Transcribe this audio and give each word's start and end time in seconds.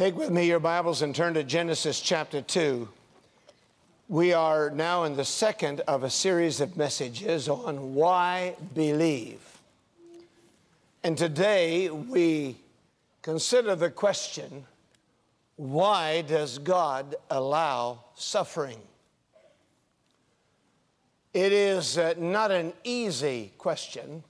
Take 0.00 0.16
with 0.16 0.30
me 0.30 0.46
your 0.46 0.60
Bibles 0.60 1.02
and 1.02 1.14
turn 1.14 1.34
to 1.34 1.44
Genesis 1.44 2.00
chapter 2.00 2.40
2. 2.40 2.88
We 4.08 4.32
are 4.32 4.70
now 4.70 5.04
in 5.04 5.14
the 5.14 5.26
second 5.26 5.80
of 5.80 6.04
a 6.04 6.08
series 6.08 6.62
of 6.62 6.74
messages 6.74 7.50
on 7.50 7.94
why 7.94 8.56
believe. 8.74 9.40
And 11.04 11.18
today 11.18 11.90
we 11.90 12.56
consider 13.20 13.76
the 13.76 13.90
question 13.90 14.64
why 15.56 16.22
does 16.22 16.56
God 16.56 17.16
allow 17.28 18.02
suffering? 18.14 18.78
It 21.34 21.52
is 21.52 21.98
uh, 21.98 22.14
not 22.16 22.50
an 22.50 22.72
easy 22.84 23.52
question, 23.58 24.22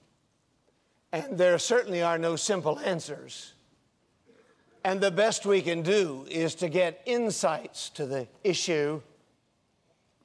and 1.13 1.37
there 1.37 1.57
certainly 1.57 2.01
are 2.01 2.17
no 2.17 2.35
simple 2.35 2.77
answers. 2.79 3.53
And 4.83 4.99
the 4.99 5.11
best 5.11 5.45
we 5.45 5.61
can 5.61 5.83
do 5.83 6.25
is 6.29 6.55
to 6.55 6.69
get 6.69 7.01
insights 7.05 7.89
to 7.91 8.05
the 8.05 8.27
issue 8.43 9.01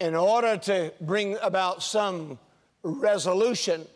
in 0.01 0.15
order 0.15 0.57
to 0.57 0.93
bring 1.01 1.37
about 1.43 1.83
some 1.83 2.39
resolution 2.83 3.87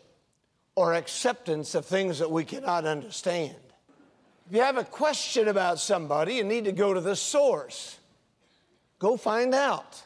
or 0.75 0.93
acceptance 0.93 1.75
of 1.75 1.85
things 1.85 2.19
that 2.19 2.29
we 2.29 2.43
cannot 2.43 2.85
understand. 2.85 3.55
If 4.47 4.55
you 4.55 4.61
have 4.61 4.77
a 4.77 4.83
question 4.83 5.47
about 5.47 5.79
somebody, 5.79 6.35
you 6.35 6.43
need 6.43 6.65
to 6.65 6.71
go 6.71 6.93
to 6.93 7.01
the 7.01 7.15
source. 7.15 7.97
Go 8.99 9.17
find 9.17 9.53
out. 9.53 10.01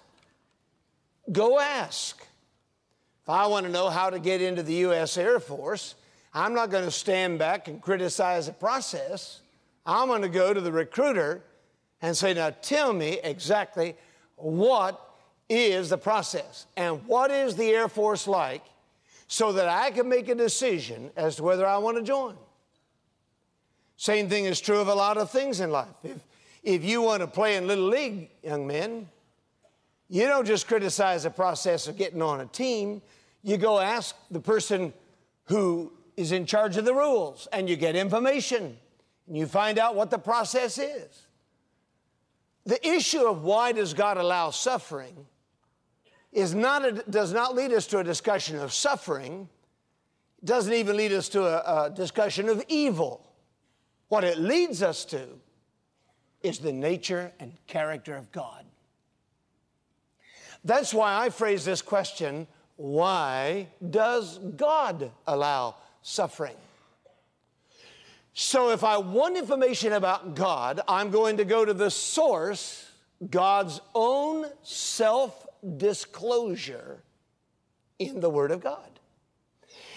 Go 1.32 1.60
ask. 1.60 2.22
If 3.24 3.30
I 3.30 3.48
want 3.48 3.66
to 3.66 3.72
know 3.72 3.90
how 3.90 4.10
to 4.10 4.20
get 4.20 4.42
into 4.42 4.62
the 4.64 4.74
U.S. 4.76 5.18
Air 5.18 5.40
Force, 5.40 5.96
I'm 6.34 6.54
not 6.54 6.70
going 6.70 6.86
to 6.86 6.92
stand 6.92 7.40
back 7.40 7.68
and 7.68 7.82
criticize 7.82 8.46
the 8.46 8.54
process. 8.54 9.42
I'm 9.86 10.08
going 10.08 10.24
to 10.24 10.30
go 10.30 10.54
to 10.54 10.62
the 10.62 10.72
recruiter 10.72 11.44
and 12.02 12.16
say, 12.16 12.34
Now 12.34 12.50
tell 12.62 12.94
me 12.94 13.20
exactly 13.24 13.96
what 14.36 15.02
is 15.48 15.90
the 15.90 15.98
process 15.98 16.66
and 16.76 17.06
what 17.06 17.32
is 17.32 17.56
the 17.56 17.70
Air 17.70 17.88
Force 17.88 18.28
like 18.28 18.64
so 19.28 19.54
that 19.54 19.68
I 19.68 19.92
can 19.92 20.10
make 20.10 20.30
a 20.30 20.36
decision 20.36 21.12
as 21.16 21.38
to 21.38 21.44
whether 21.44 21.66
I 21.66 21.78
want 21.78 21.98
to 21.98 22.04
join. 22.04 22.36
Same 23.98 24.28
thing 24.30 24.46
is 24.46 24.60
true 24.60 24.80
of 24.80 24.88
a 24.88 24.96
lot 24.96 25.18
of 25.18 25.32
things 25.32 25.60
in 25.60 25.72
life. 25.72 25.88
If, 26.04 26.18
if 26.64 26.84
you 26.84 27.02
want 27.02 27.22
to 27.22 27.28
play 27.28 27.56
in 27.56 27.68
Little 27.68 27.88
League, 27.88 28.30
young 28.44 28.68
men, 28.68 29.08
you 30.10 30.28
don't 30.28 30.46
just 30.46 30.68
criticize 30.68 31.24
the 31.24 31.30
process 31.30 31.88
of 31.88 31.98
getting 31.98 32.22
on 32.22 32.42
a 32.42 32.46
team. 32.46 33.02
You 33.42 33.58
go 33.58 33.80
ask 33.80 34.16
the 34.30 34.40
person 34.40 34.94
who 35.46 35.92
is 36.18 36.32
in 36.32 36.46
charge 36.46 36.78
of 36.78 36.86
the 36.86 36.94
rules 36.94 37.48
and 37.54 37.70
you 37.70 37.76
get 37.76 37.96
information 37.96 38.78
and 39.28 39.38
you 39.38 39.48
find 39.48 39.80
out 39.80 39.96
what 39.96 40.10
the 40.10 40.18
process 40.18 40.78
is. 40.78 41.28
The 42.66 42.86
issue 42.88 43.26
of 43.28 43.44
why 43.44 43.72
does 43.72 43.94
God 43.94 44.18
allow 44.18 44.50
suffering 44.50 45.26
is 46.32 46.54
not 46.54 46.86
a, 46.86 46.92
does 47.10 47.32
not 47.32 47.56
lead 47.56 47.72
us 47.72 47.88
to 47.88 48.00
a 48.00 48.04
discussion 48.04 48.58
of 48.60 48.74
suffering. 48.74 49.48
Doesn't 50.44 50.74
even 50.74 50.98
lead 50.98 51.14
us 51.14 51.30
to 51.30 51.44
a, 51.44 51.86
a 51.86 51.90
discussion 51.90 52.50
of 52.50 52.64
evil. 52.68 53.26
What 54.10 54.24
it 54.24 54.38
leads 54.38 54.84
us 54.84 55.06
to 55.06 55.28
is 56.44 56.60
the 56.60 56.74
nature 56.74 57.32
and 57.40 57.54
character 57.68 58.16
of 58.16 58.32
God. 58.32 58.66
That's 60.64 60.94
why 60.94 61.24
I 61.24 61.30
phrase 61.30 61.64
this 61.66 61.82
question 61.82 62.48
why 62.78 63.68
does 63.90 64.38
God 64.38 65.12
allow 65.26 65.76
suffering? 66.02 66.58
So, 68.38 68.72
if 68.72 68.84
I 68.84 68.98
want 68.98 69.38
information 69.38 69.94
about 69.94 70.36
God, 70.36 70.82
I'm 70.90 71.10
going 71.10 71.38
to 71.38 71.46
go 71.46 71.64
to 71.64 71.74
the 71.74 71.90
source, 71.90 72.86
God's 73.30 73.80
own 73.94 74.48
self 74.62 75.48
disclosure 75.78 77.02
in 77.98 78.20
the 78.20 78.30
Word 78.30 78.52
of 78.52 78.60
God. 78.60 79.00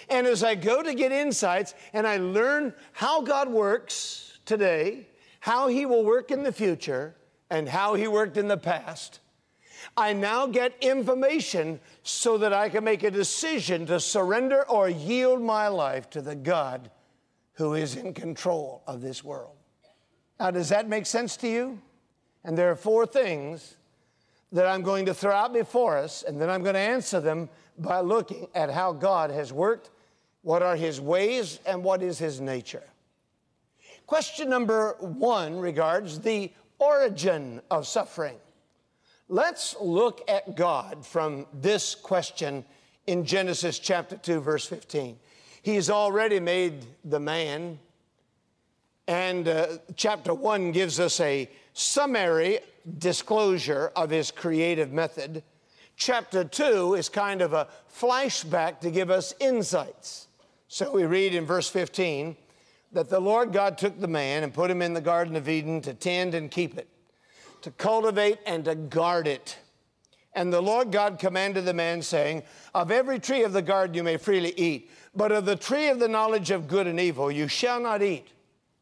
And 0.07 0.25
as 0.25 0.41
I 0.41 0.55
go 0.55 0.81
to 0.81 0.93
get 0.93 1.11
insights 1.11 1.75
and 1.91 2.07
I 2.07 2.15
learn 2.15 2.73
how 2.93 3.23
God 3.23 3.49
works 3.49 4.39
today, 4.45 5.09
how 5.41 5.67
He 5.67 5.85
will 5.85 6.05
work 6.05 6.31
in 6.31 6.43
the 6.43 6.53
future, 6.53 7.15
and 7.49 7.67
how 7.67 7.95
He 7.95 8.07
worked 8.07 8.37
in 8.37 8.47
the 8.47 8.55
past, 8.55 9.19
I 9.97 10.13
now 10.13 10.47
get 10.47 10.77
information 10.79 11.81
so 12.03 12.37
that 12.37 12.53
I 12.53 12.69
can 12.69 12.85
make 12.85 13.03
a 13.03 13.11
decision 13.11 13.85
to 13.87 13.99
surrender 13.99 14.63
or 14.69 14.87
yield 14.87 15.41
my 15.41 15.67
life 15.67 16.09
to 16.11 16.21
the 16.21 16.35
God 16.35 16.89
who 17.59 17.73
is 17.73 17.97
in 17.97 18.13
control 18.13 18.81
of 18.87 19.01
this 19.01 19.21
world. 19.21 19.51
Now, 20.39 20.49
does 20.49 20.69
that 20.69 20.87
make 20.87 21.05
sense 21.05 21.35
to 21.37 21.49
you? 21.49 21.81
And 22.45 22.57
there 22.57 22.71
are 22.71 22.75
four 22.77 23.05
things 23.05 23.75
that 24.53 24.65
I'm 24.65 24.81
going 24.81 25.05
to 25.07 25.13
throw 25.13 25.33
out 25.33 25.51
before 25.51 25.97
us, 25.97 26.23
and 26.23 26.39
then 26.39 26.49
I'm 26.49 26.63
going 26.63 26.75
to 26.75 26.79
answer 26.79 27.19
them 27.19 27.49
by 27.77 27.99
looking 27.99 28.47
at 28.55 28.71
how 28.71 28.93
God 28.93 29.29
has 29.29 29.51
worked, 29.51 29.89
what 30.41 30.63
are 30.63 30.77
His 30.77 31.01
ways, 31.01 31.59
and 31.65 31.83
what 31.83 32.01
is 32.01 32.17
His 32.17 32.39
nature. 32.39 32.83
Question 34.07 34.49
number 34.49 34.95
one 35.01 35.59
regards 35.59 36.21
the 36.21 36.53
origin 36.79 37.61
of 37.69 37.85
suffering. 37.85 38.37
Let's 39.27 39.75
look 39.81 40.21
at 40.29 40.55
God 40.55 41.05
from 41.05 41.45
this 41.53 41.93
question 41.93 42.63
in 43.05 43.25
Genesis 43.25 43.79
chapter 43.79 44.15
2, 44.15 44.39
verse 44.39 44.65
15. 44.65 45.19
He's 45.61 45.89
already 45.89 46.39
made 46.39 46.85
the 47.03 47.19
man. 47.19 47.79
And 49.07 49.47
uh, 49.47 49.77
chapter 49.95 50.33
1 50.33 50.71
gives 50.71 50.99
us 50.99 51.19
a 51.19 51.49
summary 51.73 52.59
disclosure 52.97 53.91
of 53.95 54.09
his 54.09 54.31
creative 54.31 54.91
method. 54.91 55.43
Chapter 55.95 56.43
2 56.43 56.95
is 56.95 57.09
kind 57.09 57.41
of 57.41 57.53
a 57.53 57.67
flashback 57.93 58.79
to 58.81 58.91
give 58.91 59.09
us 59.09 59.33
insights. 59.39 60.27
So 60.67 60.91
we 60.91 61.03
read 61.05 61.33
in 61.33 61.45
verse 61.45 61.67
15 61.69 62.37
that 62.91 63.09
the 63.09 63.19
Lord 63.19 63.51
God 63.51 63.77
took 63.77 63.99
the 63.99 64.07
man 64.07 64.43
and 64.43 64.53
put 64.53 64.71
him 64.71 64.81
in 64.81 64.93
the 64.93 65.01
Garden 65.01 65.35
of 65.35 65.49
Eden 65.49 65.81
to 65.81 65.93
tend 65.93 66.33
and 66.33 66.49
keep 66.49 66.77
it, 66.77 66.87
to 67.61 67.71
cultivate 67.71 68.39
and 68.45 68.65
to 68.65 68.75
guard 68.75 69.27
it. 69.27 69.57
And 70.33 70.53
the 70.53 70.61
Lord 70.61 70.91
God 70.91 71.19
commanded 71.19 71.65
the 71.65 71.73
man, 71.73 72.01
saying, 72.01 72.43
Of 72.73 72.91
every 72.91 73.19
tree 73.19 73.43
of 73.43 73.51
the 73.51 73.61
garden 73.61 73.95
you 73.95 74.03
may 74.03 74.17
freely 74.17 74.53
eat, 74.55 74.91
but 75.15 75.31
of 75.31 75.45
the 75.45 75.55
tree 75.55 75.89
of 75.89 75.99
the 75.99 76.07
knowledge 76.07 76.51
of 76.51 76.67
good 76.67 76.87
and 76.87 76.99
evil 76.99 77.31
you 77.31 77.47
shall 77.47 77.79
not 77.79 78.01
eat, 78.01 78.27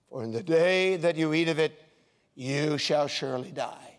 for 0.10 0.24
in 0.24 0.32
the 0.32 0.44
day 0.44 0.98
that 0.98 1.16
you 1.16 1.34
eat 1.34 1.48
of 1.48 1.60
it, 1.60 1.82
you 2.36 2.78
shall 2.78 3.08
surely 3.08 3.52
die. 3.52 3.98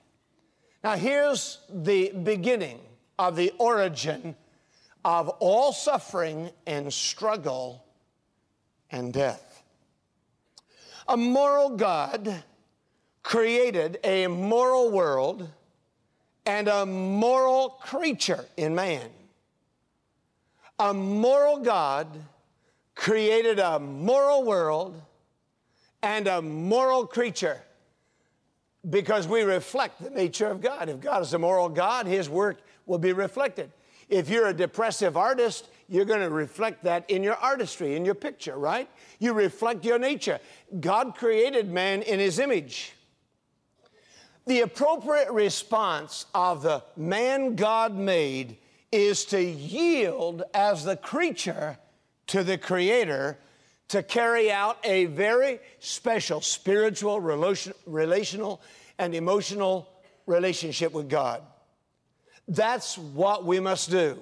Now, 0.84 0.94
here's 0.94 1.58
the 1.68 2.12
beginning 2.22 2.78
of 3.18 3.34
the 3.34 3.52
origin 3.58 4.36
of 5.04 5.28
all 5.40 5.72
suffering 5.72 6.50
and 6.66 6.92
struggle 6.92 7.84
and 8.90 9.12
death. 9.12 9.62
A 11.08 11.16
moral 11.16 11.70
God 11.70 12.44
created 13.22 13.98
a 14.04 14.26
moral 14.26 14.90
world 14.90 15.48
and 16.46 16.68
a 16.68 16.86
moral 16.86 17.70
creature 17.82 18.44
in 18.56 18.74
man. 18.74 19.08
A 20.78 20.94
moral 20.94 21.58
God 21.58 22.06
created 22.94 23.58
a 23.58 23.78
moral 23.78 24.44
world 24.44 25.00
and 26.02 26.26
a 26.26 26.40
moral 26.40 27.06
creature 27.06 27.60
because 28.88 29.26
we 29.26 29.42
reflect 29.42 30.02
the 30.02 30.10
nature 30.10 30.46
of 30.46 30.60
God. 30.60 30.88
If 30.88 31.00
God 31.00 31.22
is 31.22 31.34
a 31.34 31.38
moral 31.38 31.68
God, 31.68 32.06
His 32.06 32.28
work 32.28 32.60
will 32.86 32.98
be 32.98 33.12
reflected. 33.12 33.70
If 34.08 34.28
you're 34.28 34.48
a 34.48 34.54
depressive 34.54 35.16
artist, 35.16 35.68
you're 35.88 36.04
going 36.04 36.20
to 36.20 36.30
reflect 36.30 36.84
that 36.84 37.08
in 37.10 37.22
your 37.22 37.34
artistry, 37.36 37.96
in 37.96 38.04
your 38.04 38.14
picture, 38.14 38.56
right? 38.56 38.88
You 39.18 39.32
reflect 39.32 39.84
your 39.84 39.98
nature. 39.98 40.38
God 40.80 41.14
created 41.16 41.70
man 41.70 42.02
in 42.02 42.18
His 42.18 42.38
image. 42.38 42.92
The 44.46 44.62
appropriate 44.62 45.30
response 45.30 46.26
of 46.34 46.62
the 46.62 46.82
man 46.96 47.54
God 47.54 47.94
made 47.94 48.56
is 48.90 49.24
to 49.26 49.42
yield 49.42 50.42
as 50.54 50.84
the 50.84 50.96
creature 50.96 51.78
to 52.28 52.42
the 52.42 52.58
Creator 52.58 53.38
to 53.88 54.02
carry 54.02 54.50
out 54.50 54.78
a 54.84 55.06
very 55.06 55.60
special 55.78 56.40
spiritual, 56.40 57.20
relational, 57.20 58.60
and 58.98 59.14
emotional 59.14 59.88
relationship 60.26 60.92
with 60.92 61.08
God. 61.08 61.42
That's 62.46 62.96
what 62.98 63.44
we 63.44 63.60
must 63.60 63.90
do. 63.90 64.18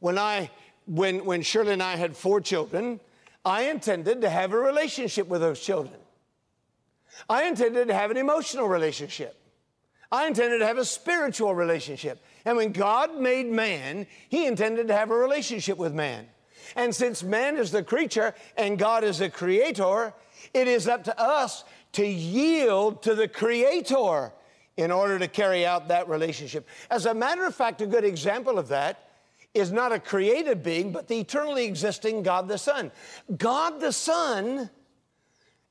When 0.00 0.18
I 0.18 0.50
when 0.86 1.24
when 1.24 1.42
Shirley 1.42 1.72
and 1.74 1.82
I 1.82 1.96
had 1.96 2.16
four 2.16 2.40
children, 2.40 3.00
I 3.44 3.64
intended 3.64 4.22
to 4.22 4.30
have 4.30 4.52
a 4.52 4.58
relationship 4.58 5.28
with 5.28 5.40
those 5.40 5.60
children. 5.60 5.98
I 7.28 7.44
intended 7.44 7.88
to 7.88 7.94
have 7.94 8.10
an 8.10 8.16
emotional 8.16 8.68
relationship. 8.68 9.36
I 10.12 10.28
intended 10.28 10.58
to 10.58 10.66
have 10.66 10.78
a 10.78 10.84
spiritual 10.84 11.54
relationship. 11.54 12.22
And 12.44 12.56
when 12.56 12.70
God 12.70 13.18
made 13.18 13.46
man, 13.46 14.06
He 14.28 14.46
intended 14.46 14.86
to 14.88 14.94
have 14.94 15.10
a 15.10 15.16
relationship 15.16 15.78
with 15.78 15.92
man. 15.92 16.26
And 16.76 16.94
since 16.94 17.22
man 17.22 17.56
is 17.56 17.72
the 17.72 17.82
creature 17.82 18.34
and 18.56 18.78
God 18.78 19.02
is 19.02 19.18
the 19.18 19.30
creator, 19.30 20.14
it 20.54 20.68
is 20.68 20.86
up 20.86 21.04
to 21.04 21.18
us 21.18 21.64
to 21.92 22.06
yield 22.06 23.02
to 23.02 23.14
the 23.14 23.28
Creator 23.28 24.32
in 24.76 24.90
order 24.90 25.18
to 25.18 25.28
carry 25.28 25.66
out 25.66 25.88
that 25.88 26.08
relationship. 26.08 26.66
As 26.90 27.06
a 27.06 27.14
matter 27.14 27.44
of 27.44 27.54
fact, 27.54 27.82
a 27.82 27.86
good 27.86 28.04
example 28.04 28.58
of 28.58 28.68
that 28.68 29.10
is 29.54 29.70
not 29.70 29.92
a 29.92 29.98
created 29.98 30.62
being, 30.62 30.92
but 30.92 31.08
the 31.08 31.20
eternally 31.20 31.66
existing 31.66 32.22
God 32.22 32.48
the 32.48 32.56
Son. 32.56 32.90
God 33.36 33.80
the 33.80 33.92
Son 33.92 34.70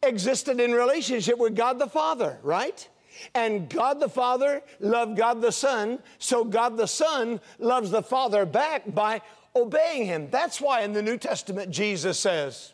existed 0.03 0.59
in 0.59 0.71
relationship 0.71 1.39
with 1.39 1.55
God 1.55 1.79
the 1.79 1.87
Father, 1.87 2.37
right? 2.43 2.87
And 3.33 3.69
God 3.69 3.99
the 3.99 4.09
Father 4.09 4.61
loved 4.79 5.17
God 5.17 5.41
the 5.41 5.51
Son, 5.51 5.99
so 6.19 6.43
God 6.43 6.77
the 6.77 6.87
Son 6.87 7.39
loves 7.59 7.91
the 7.91 8.03
Father 8.03 8.45
back 8.45 8.93
by 8.93 9.21
obeying 9.55 10.05
him. 10.05 10.29
That's 10.31 10.61
why 10.61 10.81
in 10.81 10.93
the 10.93 11.01
New 11.01 11.17
Testament 11.17 11.71
Jesus 11.71 12.19
says, 12.19 12.73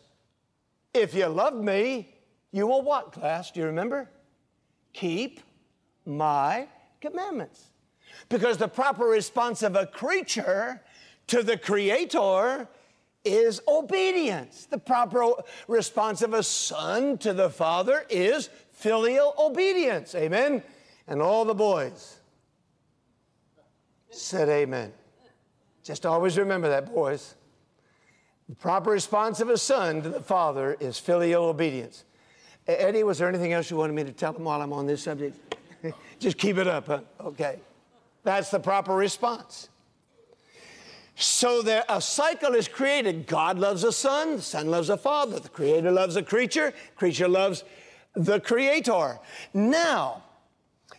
If 0.94 1.14
you 1.14 1.26
love 1.26 1.54
me, 1.54 2.08
you 2.52 2.66
will 2.66 2.82
what, 2.82 3.12
class? 3.12 3.50
Do 3.50 3.60
you 3.60 3.66
remember? 3.66 4.08
Keep 4.92 5.40
my 6.06 6.66
commandments. 7.00 7.64
Because 8.28 8.56
the 8.56 8.68
proper 8.68 9.04
response 9.04 9.62
of 9.62 9.76
a 9.76 9.86
creature 9.86 10.80
to 11.28 11.42
the 11.42 11.56
Creator 11.56 12.68
is 13.24 13.60
obedience. 13.68 14.66
The 14.66 14.78
proper 14.78 15.32
response 15.66 16.22
of 16.22 16.32
a 16.32 16.42
son 16.42 17.18
to 17.18 17.32
the 17.32 17.50
Father 17.50 18.06
is 18.08 18.48
filial 18.78 19.34
obedience. 19.38 20.14
Amen? 20.14 20.62
And 21.06 21.20
all 21.20 21.44
the 21.44 21.54
boys 21.54 22.18
said, 24.10 24.48
Amen. 24.48 24.92
Just 25.82 26.06
always 26.06 26.38
remember 26.38 26.68
that, 26.68 26.92
boys. 26.92 27.34
The 28.48 28.54
proper 28.54 28.90
response 28.90 29.40
of 29.40 29.48
a 29.48 29.58
son 29.58 30.02
to 30.02 30.08
the 30.08 30.20
Father 30.20 30.76
is 30.80 30.98
filial 30.98 31.44
obedience. 31.44 32.04
Eddie, 32.66 33.02
was 33.02 33.18
there 33.18 33.28
anything 33.28 33.52
else 33.52 33.70
you 33.70 33.76
wanted 33.76 33.94
me 33.94 34.04
to 34.04 34.12
tell 34.12 34.32
them 34.32 34.44
while 34.44 34.60
I'm 34.60 34.72
on 34.72 34.86
this 34.86 35.02
subject? 35.02 35.56
Just 36.18 36.38
keep 36.38 36.58
it 36.58 36.66
up, 36.66 36.86
huh? 36.86 37.00
Okay. 37.20 37.58
That's 38.24 38.50
the 38.50 38.60
proper 38.60 38.94
response. 38.94 39.70
So 41.14 41.62
that 41.62 41.86
a 41.88 42.00
cycle 42.00 42.54
is 42.54 42.68
created. 42.68 43.26
God 43.26 43.58
loves 43.58 43.82
a 43.84 43.92
son, 43.92 44.36
the 44.36 44.42
son 44.42 44.70
loves 44.70 44.88
a 44.88 44.96
father, 44.96 45.40
the 45.40 45.48
creator 45.48 45.90
loves 45.90 46.16
a 46.16 46.22
creature, 46.22 46.72
creature 46.96 47.28
loves 47.28 47.64
the 48.18 48.40
creator. 48.40 49.20
Now, 49.54 50.24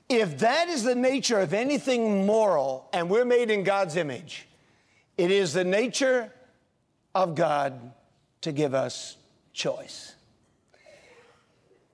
if 0.07 0.39
that 0.39 0.69
is 0.69 0.83
the 0.83 0.95
nature 0.95 1.39
of 1.39 1.53
anything 1.53 2.25
moral 2.25 2.89
and 2.93 3.09
we're 3.09 3.25
made 3.25 3.51
in 3.51 3.63
God's 3.63 3.97
image, 3.97 4.47
it 5.17 5.29
is 5.29 5.53
the 5.53 5.65
nature 5.65 6.33
of 7.13 7.35
God 7.35 7.91
to 8.41 8.51
give 8.51 8.73
us 8.73 9.17
choice. 9.53 10.15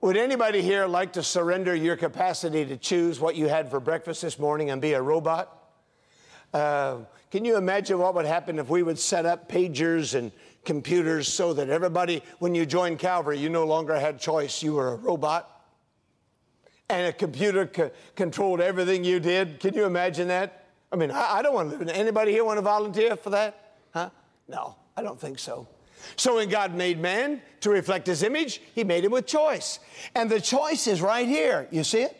Would 0.00 0.16
anybody 0.16 0.62
here 0.62 0.86
like 0.86 1.14
to 1.14 1.22
surrender 1.22 1.74
your 1.74 1.96
capacity 1.96 2.64
to 2.66 2.76
choose 2.76 3.18
what 3.18 3.34
you 3.34 3.48
had 3.48 3.68
for 3.70 3.80
breakfast 3.80 4.22
this 4.22 4.38
morning 4.38 4.70
and 4.70 4.80
be 4.80 4.92
a 4.92 5.02
robot? 5.02 5.52
Uh, 6.54 6.98
can 7.32 7.44
you 7.44 7.56
imagine 7.56 7.98
what 7.98 8.14
would 8.14 8.26
happen 8.26 8.60
if 8.60 8.68
we 8.68 8.84
would 8.84 8.98
set 8.98 9.26
up 9.26 9.48
pagers 9.50 10.14
and 10.14 10.30
computers 10.66 11.32
so 11.32 11.54
that 11.54 11.70
everybody, 11.70 12.22
when 12.40 12.54
you 12.54 12.66
joined 12.66 12.98
Calvary, 12.98 13.38
you 13.38 13.48
no 13.48 13.64
longer 13.64 13.98
had 13.98 14.20
choice, 14.20 14.62
you 14.62 14.74
were 14.74 14.92
a 14.92 14.96
robot? 14.96 15.50
And 16.90 17.06
a 17.06 17.12
computer 17.12 17.90
controlled 18.14 18.60
everything 18.60 19.02
you 19.02 19.18
did. 19.18 19.58
Can 19.60 19.74
you 19.74 19.86
imagine 19.86 20.28
that? 20.28 20.66
I 20.92 20.96
mean, 20.96 21.10
I, 21.10 21.38
I 21.38 21.42
don't 21.42 21.54
want 21.54 21.70
to 21.70 21.78
live 21.78 21.88
in. 21.88 21.90
Anybody 21.90 22.32
here 22.32 22.44
want 22.44 22.58
to 22.58 22.62
volunteer 22.62 23.16
for 23.16 23.30
that? 23.30 23.76
Huh? 23.92 24.10
No, 24.46 24.76
I 24.96 25.02
don't 25.02 25.18
think 25.18 25.38
so. 25.38 25.66
So 26.16 26.36
when 26.36 26.48
God 26.48 26.74
made 26.74 27.00
man 27.00 27.42
to 27.60 27.70
reflect 27.70 28.06
his 28.06 28.22
image, 28.22 28.60
he 28.74 28.84
made 28.84 29.04
him 29.04 29.12
with 29.12 29.26
choice. 29.26 29.80
And 30.14 30.30
the 30.30 30.40
choice 30.40 30.86
is 30.86 31.00
right 31.00 31.26
here. 31.26 31.66
You 31.70 31.82
see 31.82 32.02
it? 32.02 32.16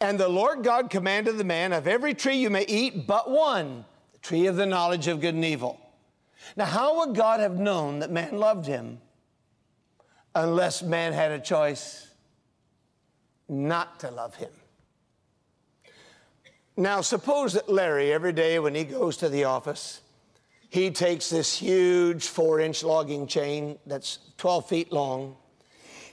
And 0.00 0.18
the 0.20 0.28
Lord 0.28 0.62
God 0.62 0.90
commanded 0.90 1.38
the 1.38 1.44
man, 1.44 1.72
Of 1.72 1.86
every 1.86 2.14
tree 2.14 2.36
you 2.36 2.50
may 2.50 2.64
eat, 2.66 3.06
but 3.06 3.30
one, 3.30 3.84
the 4.12 4.18
tree 4.18 4.46
of 4.46 4.56
the 4.56 4.66
knowledge 4.66 5.08
of 5.08 5.20
good 5.20 5.34
and 5.34 5.44
evil. 5.44 5.80
Now, 6.56 6.66
how 6.66 6.98
would 6.98 7.16
God 7.16 7.40
have 7.40 7.58
known 7.58 8.00
that 8.00 8.10
man 8.10 8.38
loved 8.38 8.66
him 8.66 9.00
unless 10.34 10.82
man 10.82 11.12
had 11.12 11.32
a 11.32 11.38
choice 11.38 12.06
not 13.48 14.00
to 14.00 14.10
love 14.10 14.34
him? 14.36 14.50
Now, 16.76 17.00
suppose 17.00 17.54
that 17.54 17.68
Larry, 17.68 18.12
every 18.12 18.32
day 18.32 18.58
when 18.58 18.74
he 18.74 18.84
goes 18.84 19.16
to 19.18 19.28
the 19.28 19.44
office, 19.44 20.00
he 20.70 20.90
takes 20.90 21.28
this 21.28 21.58
huge 21.58 22.26
four 22.26 22.60
inch 22.60 22.84
logging 22.84 23.26
chain 23.26 23.78
that's 23.86 24.18
12 24.36 24.68
feet 24.68 24.92
long 24.92 25.36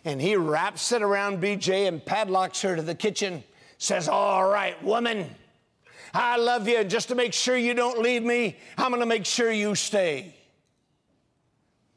and 0.06 0.22
he 0.22 0.36
wraps 0.36 0.92
it 0.92 1.02
around 1.02 1.42
BJ 1.42 1.88
and 1.88 2.06
padlocks 2.06 2.62
her 2.62 2.76
to 2.76 2.82
the 2.84 2.96
kitchen 2.96 3.44
says, 3.80 4.08
All 4.08 4.48
right, 4.48 4.82
woman, 4.84 5.30
I 6.16 6.38
love 6.38 6.68
you. 6.68 6.78
And 6.78 6.90
just 6.90 7.10
to 7.10 7.16
make 7.16 7.34
sure 7.34 7.58
you 7.58 7.74
don't 7.74 8.00
leave 8.00 8.24
me, 8.24 8.58
I'm 8.78 8.90
going 8.90 9.02
to 9.02 9.06
make 9.06 9.26
sure 9.26 9.52
you 9.52 9.76
stay. 9.76 10.34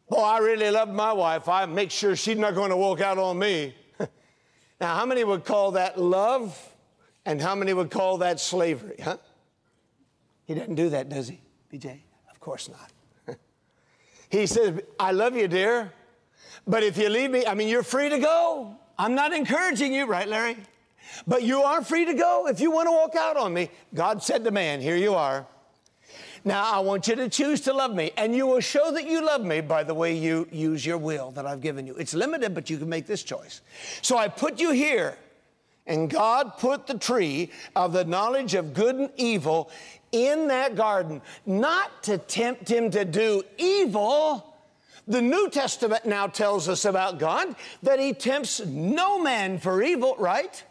Boy, 0.08 0.20
I 0.20 0.38
really 0.38 0.70
love 0.70 0.88
my 0.88 1.12
wife. 1.12 1.48
I 1.48 1.66
make 1.66 1.90
sure 1.90 2.16
she's 2.16 2.36
not 2.36 2.54
going 2.54 2.70
to 2.70 2.76
walk 2.76 3.00
out 3.00 3.18
on 3.18 3.38
me. 3.38 3.74
now, 4.80 4.96
how 4.96 5.06
many 5.06 5.22
would 5.22 5.44
call 5.44 5.72
that 5.72 6.00
love? 6.00 6.58
And 7.24 7.40
how 7.40 7.54
many 7.54 7.72
would 7.72 7.90
call 7.90 8.18
that 8.18 8.40
slavery, 8.40 8.96
huh? 9.02 9.18
He 10.46 10.54
doesn't 10.54 10.76
do 10.76 10.88
that, 10.88 11.10
does 11.10 11.28
he, 11.28 11.40
BJ? 11.70 12.00
Of 12.30 12.40
course 12.40 12.70
not. 12.70 13.36
he 14.30 14.46
says, 14.46 14.80
I 14.98 15.12
love 15.12 15.36
you, 15.36 15.46
dear, 15.46 15.92
but 16.66 16.82
if 16.82 16.96
you 16.96 17.10
leave 17.10 17.30
me, 17.30 17.46
I 17.46 17.52
mean, 17.52 17.68
you're 17.68 17.82
free 17.82 18.08
to 18.08 18.18
go. 18.18 18.74
I'm 18.98 19.14
not 19.14 19.34
encouraging 19.34 19.92
you, 19.92 20.06
right, 20.06 20.26
Larry? 20.26 20.56
But 21.26 21.42
you 21.42 21.62
are 21.62 21.82
free 21.82 22.04
to 22.04 22.14
go 22.14 22.46
if 22.48 22.60
you 22.60 22.70
want 22.70 22.86
to 22.86 22.92
walk 22.92 23.16
out 23.16 23.36
on 23.36 23.54
me. 23.54 23.70
God 23.94 24.22
said 24.22 24.44
to 24.44 24.50
man, 24.50 24.80
Here 24.80 24.96
you 24.96 25.14
are. 25.14 25.46
Now 26.44 26.72
I 26.72 26.78
want 26.80 27.08
you 27.08 27.16
to 27.16 27.28
choose 27.28 27.60
to 27.62 27.72
love 27.72 27.94
me, 27.94 28.10
and 28.16 28.34
you 28.34 28.46
will 28.46 28.60
show 28.60 28.92
that 28.92 29.06
you 29.06 29.24
love 29.24 29.44
me 29.44 29.60
by 29.60 29.82
the 29.82 29.94
way 29.94 30.16
you 30.16 30.48
use 30.50 30.84
your 30.86 30.98
will 30.98 31.30
that 31.32 31.46
I've 31.46 31.60
given 31.60 31.86
you. 31.86 31.94
It's 31.96 32.14
limited, 32.14 32.54
but 32.54 32.70
you 32.70 32.78
can 32.78 32.88
make 32.88 33.06
this 33.06 33.22
choice. 33.22 33.60
So 34.02 34.16
I 34.16 34.28
put 34.28 34.60
you 34.60 34.70
here, 34.70 35.18
and 35.86 36.08
God 36.08 36.56
put 36.58 36.86
the 36.86 36.96
tree 36.96 37.50
of 37.74 37.92
the 37.92 38.04
knowledge 38.04 38.54
of 38.54 38.72
good 38.72 38.96
and 38.96 39.10
evil 39.16 39.70
in 40.12 40.48
that 40.48 40.76
garden, 40.76 41.20
not 41.44 42.02
to 42.04 42.18
tempt 42.18 42.68
him 42.68 42.90
to 42.92 43.04
do 43.04 43.42
evil. 43.58 44.54
The 45.06 45.22
New 45.22 45.50
Testament 45.50 46.06
now 46.06 46.26
tells 46.26 46.68
us 46.68 46.84
about 46.84 47.18
God 47.18 47.56
that 47.82 47.98
he 47.98 48.12
tempts 48.12 48.64
no 48.64 49.18
man 49.18 49.58
for 49.58 49.82
evil, 49.82 50.14
right? 50.18 50.62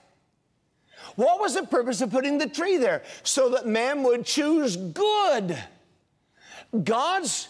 What 1.15 1.39
was 1.39 1.55
the 1.55 1.63
purpose 1.63 2.01
of 2.01 2.11
putting 2.11 2.37
the 2.37 2.47
tree 2.47 2.77
there? 2.77 3.03
So 3.23 3.49
that 3.49 3.65
man 3.65 4.03
would 4.03 4.25
choose 4.25 4.75
good. 4.75 5.57
God's 6.83 7.47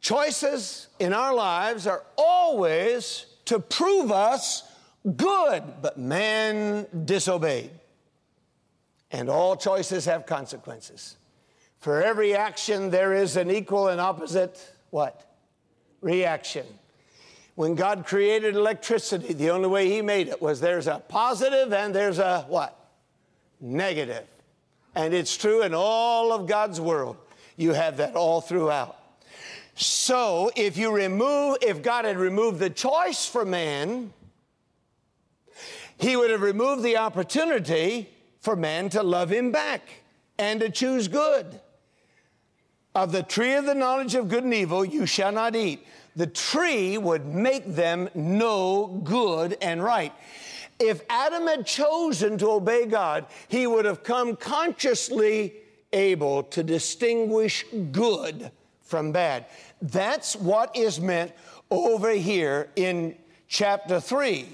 choices 0.00 0.88
in 0.98 1.12
our 1.12 1.34
lives 1.34 1.86
are 1.86 2.02
always 2.16 3.26
to 3.46 3.58
prove 3.58 4.10
us 4.10 4.70
good, 5.16 5.62
but 5.82 5.98
man 5.98 6.86
disobeyed. 7.04 7.70
And 9.10 9.28
all 9.28 9.56
choices 9.56 10.04
have 10.06 10.26
consequences. 10.26 11.16
For 11.78 12.02
every 12.02 12.34
action, 12.34 12.90
there 12.90 13.14
is 13.14 13.36
an 13.36 13.50
equal 13.50 13.88
and 13.88 14.00
opposite 14.00 14.72
what? 14.90 15.22
Reaction. 16.00 16.66
When 17.54 17.74
God 17.74 18.04
created 18.06 18.54
electricity, 18.54 19.32
the 19.32 19.50
only 19.50 19.68
way 19.68 19.88
He 19.88 20.02
made 20.02 20.28
it 20.28 20.42
was 20.42 20.60
there's 20.60 20.86
a 20.86 21.02
positive 21.08 21.72
and 21.72 21.94
there's 21.94 22.18
a 22.18 22.44
what? 22.48 22.75
Negative. 23.66 24.24
And 24.94 25.12
it's 25.12 25.36
true 25.36 25.62
in 25.62 25.74
all 25.74 26.32
of 26.32 26.46
God's 26.46 26.80
world. 26.80 27.16
You 27.56 27.72
have 27.72 27.98
that 27.98 28.16
all 28.16 28.40
throughout. 28.40 28.96
So 29.74 30.50
if 30.56 30.78
you 30.78 30.90
remove, 30.90 31.58
if 31.60 31.82
God 31.82 32.06
had 32.06 32.16
removed 32.16 32.58
the 32.58 32.70
choice 32.70 33.26
for 33.26 33.44
man, 33.44 34.12
he 35.98 36.16
would 36.16 36.30
have 36.30 36.42
removed 36.42 36.82
the 36.82 36.96
opportunity 36.96 38.08
for 38.40 38.56
man 38.56 38.88
to 38.90 39.02
love 39.02 39.30
him 39.30 39.52
back 39.52 39.82
and 40.38 40.60
to 40.60 40.70
choose 40.70 41.08
good. 41.08 41.60
Of 42.94 43.12
the 43.12 43.22
tree 43.22 43.54
of 43.54 43.66
the 43.66 43.74
knowledge 43.74 44.14
of 44.14 44.28
good 44.28 44.44
and 44.44 44.54
evil 44.54 44.84
you 44.84 45.04
shall 45.04 45.32
not 45.32 45.54
eat. 45.54 45.86
The 46.14 46.26
tree 46.26 46.96
would 46.96 47.26
make 47.26 47.66
them 47.66 48.08
know 48.14 49.00
good 49.04 49.58
and 49.60 49.84
right. 49.84 50.14
If 50.78 51.02
Adam 51.08 51.46
had 51.46 51.66
chosen 51.66 52.38
to 52.38 52.50
obey 52.50 52.86
God, 52.86 53.26
he 53.48 53.66
would 53.66 53.84
have 53.84 54.02
come 54.02 54.36
consciously 54.36 55.54
able 55.92 56.42
to 56.44 56.62
distinguish 56.62 57.64
good 57.92 58.50
from 58.82 59.12
bad. 59.12 59.46
That's 59.80 60.36
what 60.36 60.76
is 60.76 61.00
meant 61.00 61.32
over 61.70 62.10
here 62.10 62.68
in 62.76 63.16
chapter 63.48 64.00
3. 64.00 64.46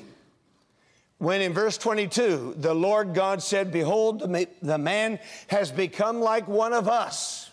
When 1.18 1.40
in 1.40 1.52
verse 1.52 1.78
22, 1.78 2.56
the 2.58 2.74
Lord 2.74 3.14
God 3.14 3.42
said, 3.42 3.70
Behold, 3.72 4.20
the 4.20 4.78
man 4.78 5.18
has 5.48 5.70
become 5.70 6.20
like 6.20 6.48
one 6.48 6.72
of 6.72 6.88
us. 6.88 7.50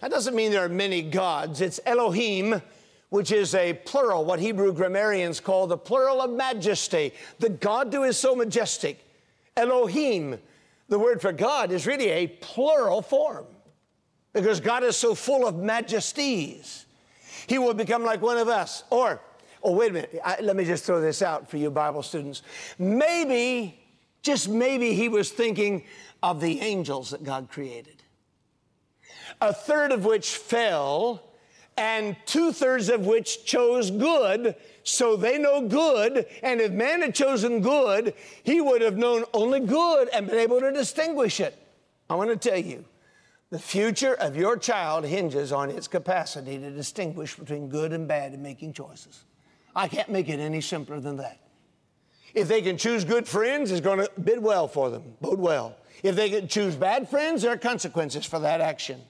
That 0.00 0.10
doesn't 0.10 0.34
mean 0.34 0.50
there 0.50 0.64
are 0.64 0.68
many 0.68 1.02
gods, 1.02 1.60
it's 1.60 1.78
Elohim 1.84 2.62
which 3.10 3.32
is 3.32 3.54
a 3.54 3.74
plural, 3.74 4.24
what 4.24 4.38
Hebrew 4.38 4.72
grammarians 4.72 5.40
call 5.40 5.66
the 5.66 5.76
plural 5.76 6.22
of 6.22 6.30
majesty. 6.30 7.12
The 7.40 7.50
God 7.50 7.92
who 7.92 8.04
is 8.04 8.16
so 8.16 8.34
majestic. 8.34 9.04
Elohim, 9.56 10.38
the 10.88 10.98
word 10.98 11.20
for 11.20 11.32
God, 11.32 11.72
is 11.72 11.86
really 11.86 12.08
a 12.08 12.28
plural 12.28 13.02
form 13.02 13.46
because 14.32 14.60
God 14.60 14.84
is 14.84 14.96
so 14.96 15.14
full 15.14 15.46
of 15.46 15.56
majesties. 15.56 16.86
He 17.48 17.58
will 17.58 17.74
become 17.74 18.04
like 18.04 18.22
one 18.22 18.38
of 18.38 18.48
us. 18.48 18.84
Or, 18.90 19.20
oh, 19.62 19.72
wait 19.72 19.90
a 19.90 19.94
minute, 19.94 20.20
I, 20.24 20.40
let 20.40 20.54
me 20.54 20.64
just 20.64 20.84
throw 20.84 21.00
this 21.00 21.20
out 21.20 21.50
for 21.50 21.56
you 21.56 21.68
Bible 21.68 22.04
students. 22.04 22.42
Maybe, 22.78 23.80
just 24.22 24.48
maybe, 24.48 24.94
he 24.94 25.08
was 25.08 25.30
thinking 25.30 25.84
of 26.22 26.40
the 26.40 26.60
angels 26.60 27.10
that 27.10 27.24
God 27.24 27.48
created, 27.50 28.02
a 29.40 29.52
third 29.52 29.90
of 29.90 30.04
which 30.04 30.36
fell 30.36 31.29
and 31.76 32.16
two 32.26 32.52
thirds 32.52 32.88
of 32.88 33.06
which 33.06 33.44
chose 33.44 33.90
good, 33.90 34.54
so 34.82 35.16
they 35.16 35.38
know 35.38 35.66
good. 35.66 36.26
And 36.42 36.60
if 36.60 36.72
man 36.72 37.02
had 37.02 37.14
chosen 37.14 37.60
good, 37.60 38.14
he 38.42 38.60
would 38.60 38.82
have 38.82 38.96
known 38.96 39.24
only 39.32 39.60
good 39.60 40.08
and 40.12 40.26
been 40.26 40.38
able 40.38 40.60
to 40.60 40.72
distinguish 40.72 41.40
it. 41.40 41.56
I 42.08 42.14
want 42.14 42.30
to 42.30 42.36
tell 42.50 42.58
you, 42.58 42.84
the 43.50 43.58
future 43.58 44.14
of 44.14 44.36
your 44.36 44.56
child 44.56 45.04
hinges 45.04 45.52
on 45.52 45.70
its 45.70 45.88
capacity 45.88 46.58
to 46.58 46.70
distinguish 46.70 47.34
between 47.34 47.68
good 47.68 47.92
and 47.92 48.06
bad 48.06 48.34
in 48.34 48.42
making 48.42 48.72
choices. 48.72 49.24
I 49.74 49.88
can't 49.88 50.08
make 50.08 50.28
it 50.28 50.38
any 50.38 50.60
simpler 50.60 51.00
than 51.00 51.16
that. 51.16 51.38
If 52.34 52.46
they 52.46 52.62
can 52.62 52.76
choose 52.76 53.04
good 53.04 53.26
friends, 53.26 53.72
it's 53.72 53.80
going 53.80 53.98
to 53.98 54.10
bid 54.20 54.40
well 54.40 54.68
for 54.68 54.90
them, 54.90 55.02
bode 55.20 55.40
well. 55.40 55.76
If 56.02 56.14
they 56.14 56.30
can 56.30 56.46
choose 56.46 56.76
bad 56.76 57.08
friends, 57.08 57.42
there 57.42 57.52
are 57.52 57.56
consequences 57.56 58.24
for 58.24 58.38
that 58.40 58.60
action. 58.60 59.00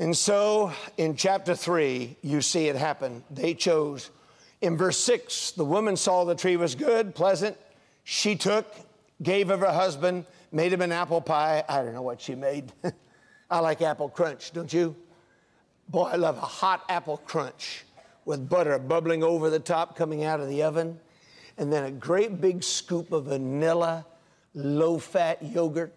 And 0.00 0.16
so 0.16 0.72
in 0.96 1.14
chapter 1.14 1.54
3, 1.54 2.16
you 2.22 2.40
see 2.40 2.68
it 2.68 2.76
happen. 2.76 3.22
They 3.30 3.52
chose. 3.52 4.10
In 4.62 4.78
verse 4.78 4.96
6, 4.96 5.50
the 5.52 5.64
woman 5.64 5.94
saw 5.94 6.24
the 6.24 6.34
tree 6.34 6.56
was 6.56 6.74
good, 6.74 7.14
pleasant. 7.14 7.54
She 8.02 8.34
took, 8.34 8.66
gave 9.22 9.50
of 9.50 9.60
her 9.60 9.70
husband, 9.70 10.24
made 10.52 10.72
him 10.72 10.80
an 10.80 10.90
apple 10.90 11.20
pie. 11.20 11.64
I 11.68 11.82
don't 11.82 11.92
know 11.92 12.00
what 12.00 12.22
she 12.22 12.34
made. 12.34 12.72
I 13.50 13.58
like 13.58 13.82
apple 13.82 14.08
crunch, 14.08 14.52
don't 14.52 14.72
you? 14.72 14.96
Boy, 15.90 16.04
I 16.04 16.16
love 16.16 16.38
a 16.38 16.40
hot 16.40 16.82
apple 16.88 17.18
crunch 17.18 17.84
with 18.24 18.48
butter 18.48 18.78
bubbling 18.78 19.22
over 19.22 19.50
the 19.50 19.58
top 19.58 19.96
coming 19.96 20.24
out 20.24 20.40
of 20.40 20.48
the 20.48 20.62
oven, 20.62 20.98
and 21.58 21.70
then 21.70 21.84
a 21.84 21.90
great 21.90 22.40
big 22.40 22.64
scoop 22.64 23.12
of 23.12 23.26
vanilla, 23.26 24.06
low 24.54 24.98
fat 24.98 25.42
yogurt 25.42 25.92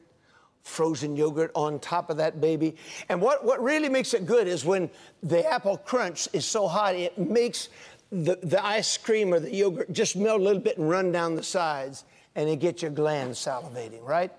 frozen 0.63 1.15
yogurt 1.15 1.51
on 1.55 1.79
top 1.79 2.09
of 2.09 2.17
that 2.17 2.41
baby. 2.41 2.75
And 3.09 3.21
what, 3.21 3.45
what 3.45 3.61
really 3.61 3.89
makes 3.89 4.13
it 4.13 4.25
good 4.25 4.47
is 4.47 4.65
when 4.65 4.89
the 5.21 5.45
apple 5.45 5.77
crunch 5.77 6.27
is 6.33 6.45
so 6.45 6.67
hot, 6.67 6.95
it 6.95 7.17
makes 7.17 7.69
the, 8.11 8.37
the 8.41 8.63
ice 8.65 8.97
cream 8.97 9.33
or 9.33 9.39
the 9.39 9.53
yogurt 9.53 9.91
just 9.91 10.15
melt 10.15 10.39
a 10.39 10.43
little 10.43 10.61
bit 10.61 10.77
and 10.77 10.89
run 10.89 11.11
down 11.11 11.35
the 11.35 11.43
sides, 11.43 12.05
and 12.35 12.49
it 12.49 12.59
gets 12.59 12.81
your 12.81 12.91
glands 12.91 13.39
salivating, 13.39 14.03
right? 14.03 14.31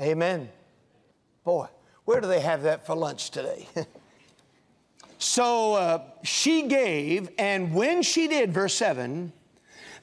Amen. 0.00 0.48
Boy, 1.44 1.66
where 2.04 2.20
do 2.20 2.28
they 2.28 2.40
have 2.40 2.62
that 2.62 2.86
for 2.86 2.94
lunch 2.94 3.30
today? 3.30 3.66
so 5.18 5.74
uh, 5.74 6.02
she 6.22 6.68
gave, 6.68 7.28
and 7.38 7.74
when 7.74 8.02
she 8.02 8.28
did, 8.28 8.52
verse 8.52 8.74
7, 8.74 9.32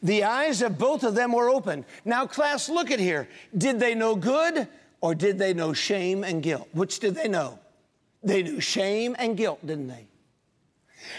the 0.04 0.24
eyes 0.26 0.62
of 0.62 0.78
both 0.78 1.04
of 1.04 1.16
them 1.16 1.32
were 1.32 1.50
open. 1.50 1.86
Now, 2.04 2.28
class, 2.28 2.70
look 2.70 2.92
at 2.92 3.00
here. 3.00 3.28
Did 3.58 3.80
they 3.80 3.96
know 3.96 4.16
good? 4.16 4.68
Or 5.06 5.14
did 5.14 5.38
they 5.38 5.54
know 5.54 5.72
shame 5.72 6.24
and 6.24 6.42
guilt? 6.42 6.68
Which 6.72 7.00
did 7.00 7.14
they 7.14 7.28
know? 7.28 7.60
They 8.24 8.42
knew 8.42 8.60
shame 8.60 9.16
and 9.20 9.38
guilt, 9.38 9.64
didn't 9.64 9.88
they? 9.88 10.08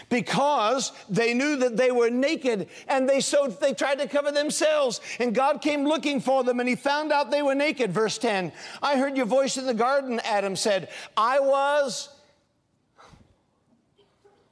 Because 0.09 0.90
they 1.09 1.33
knew 1.35 1.55
that 1.59 1.76
they 1.76 1.93
were 1.93 2.11
naked 2.11 2.69
and 2.88 3.09
they 3.09 3.21
so 3.21 3.47
they 3.47 3.75
tried 3.75 4.00
to 4.00 4.09
cover 4.09 4.33
themselves. 4.33 5.00
And 5.21 5.33
God 5.33 5.62
came 5.62 5.85
looking 5.85 6.21
for 6.21 6.43
them 6.43 6.59
and 6.59 6.69
he 6.69 6.75
found 6.75 7.12
out 7.12 7.31
they 7.31 7.43
were 7.43 7.55
naked. 7.55 7.93
Verse 7.93 8.19
10 8.19 8.50
I 8.83 8.99
heard 8.99 9.16
your 9.16 9.25
voice 9.26 9.57
in 9.57 9.66
the 9.66 9.75
garden, 9.75 10.21
Adam 10.25 10.57
said. 10.57 10.88
I 11.16 11.38
was. 11.38 12.09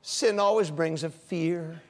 Sin 0.03 0.39
always 0.39 0.71
brings 0.71 1.03
a 1.03 1.11
fear. 1.11 1.83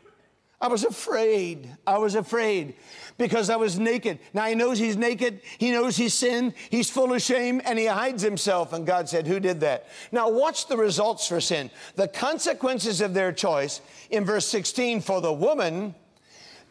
I 0.63 0.69
was 0.69 0.83
afraid. 0.83 1.69
I 1.87 1.99
was 1.99 2.15
afraid 2.15 2.75
because 3.19 3.51
I 3.51 3.57
was 3.57 3.79
naked. 3.79 4.19
Now 4.33 4.47
he 4.47 4.55
knows 4.55 4.79
he's 4.79 4.97
naked. 4.97 5.41
He 5.59 5.71
knows 5.71 5.97
he's 5.97 6.15
sinned. 6.15 6.55
He's 6.71 6.91
full 6.91 7.13
of 7.13 7.23
shame 7.23 7.61
and 7.65 7.79
he 7.79 7.87
hides 7.87 8.23
himself. 8.23 8.73
And 8.73 8.87
God 8.87 9.09
said, 9.09 9.27
Who 9.27 9.41
did 9.41 9.61
that? 9.61 9.87
Now 10.13 10.31
watch 10.31 10.67
the 10.67 10.77
results 10.77 11.27
for 11.27 11.41
sin. 11.41 11.71
The 11.97 12.09
consequences 12.09 13.01
of 13.01 13.15
their 13.15 13.33
choice 13.33 13.81
in 14.11 14.25
verse 14.25 14.47
16 14.47 15.01
for 15.01 15.21
the 15.21 15.33
woman, 15.33 15.95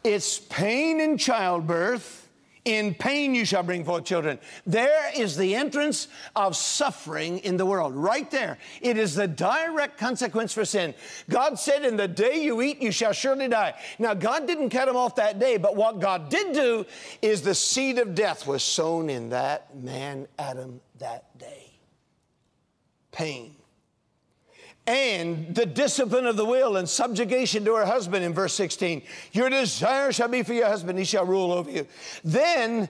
it's 0.04 0.40
pain 0.40 1.00
in 1.00 1.18
childbirth 1.18 2.23
in 2.66 2.94
pain 2.94 3.36
you 3.36 3.46
shall 3.46 3.64
bring 3.64 3.84
forth 3.84 4.06
children. 4.06 4.40
There 4.66 5.12
is 5.16 5.36
the 5.36 5.56
entrance 5.56 6.08
of 6.36 6.56
suffering 6.56 7.40
in 7.40 7.58
the 7.58 7.66
world, 7.66 7.96
right 7.96 8.30
there. 8.32 8.58
It 8.82 8.98
is 8.98 9.16
the 9.16 9.28
direct 9.28 9.98
consequence 9.98 10.54
for 10.54 10.66
sin. 10.66 10.94
God 11.30 11.60
said, 11.60 11.84
In 11.84 11.98
the 11.98 12.08
day 12.08 12.44
you 12.44 12.62
eat, 12.62 12.82
you 12.82 12.92
shall 12.92 13.14
surely 13.14 13.48
die. 13.48 13.74
Now, 14.00 14.14
God 14.14 14.48
didn't 14.48 14.70
cut 14.70 14.88
him 14.88 14.96
off 14.96 15.16
that 15.16 15.40
day, 15.40 15.58
but 15.58 15.76
what 15.76 16.00
God 16.00 16.30
did 16.30 16.54
do 16.54 16.86
is 17.22 17.42
the 17.42 17.56
seed 17.56 17.98
of 17.98 18.16
death 18.16 18.48
was 18.48 18.64
sown 18.64 19.10
in 19.10 19.30
that 19.30 19.76
man, 19.76 20.28
Adam, 20.38 20.80
that 21.00 21.38
day. 21.38 21.72
Pain 23.12 23.56
and 24.86 25.56
the 25.56 25.66
discipline 25.66 26.26
of 26.26 26.36
the 26.36 26.46
will 26.46 26.78
and 26.78 26.88
subjugation 26.88 27.64
to 27.66 27.76
her 27.76 27.86
husband 27.86 28.26
in 28.26 28.34
verse 28.34 28.54
16. 28.54 29.02
Your 29.32 29.50
desire 29.50 30.12
shall 30.12 30.28
be 30.28 30.44
for 30.44 30.54
your 30.54 30.68
husband, 30.68 31.00
he 31.00 31.06
shall 31.06 31.26
rule 31.26 31.54
over 31.54 31.72
you. 31.72 31.88
Then 32.24 32.90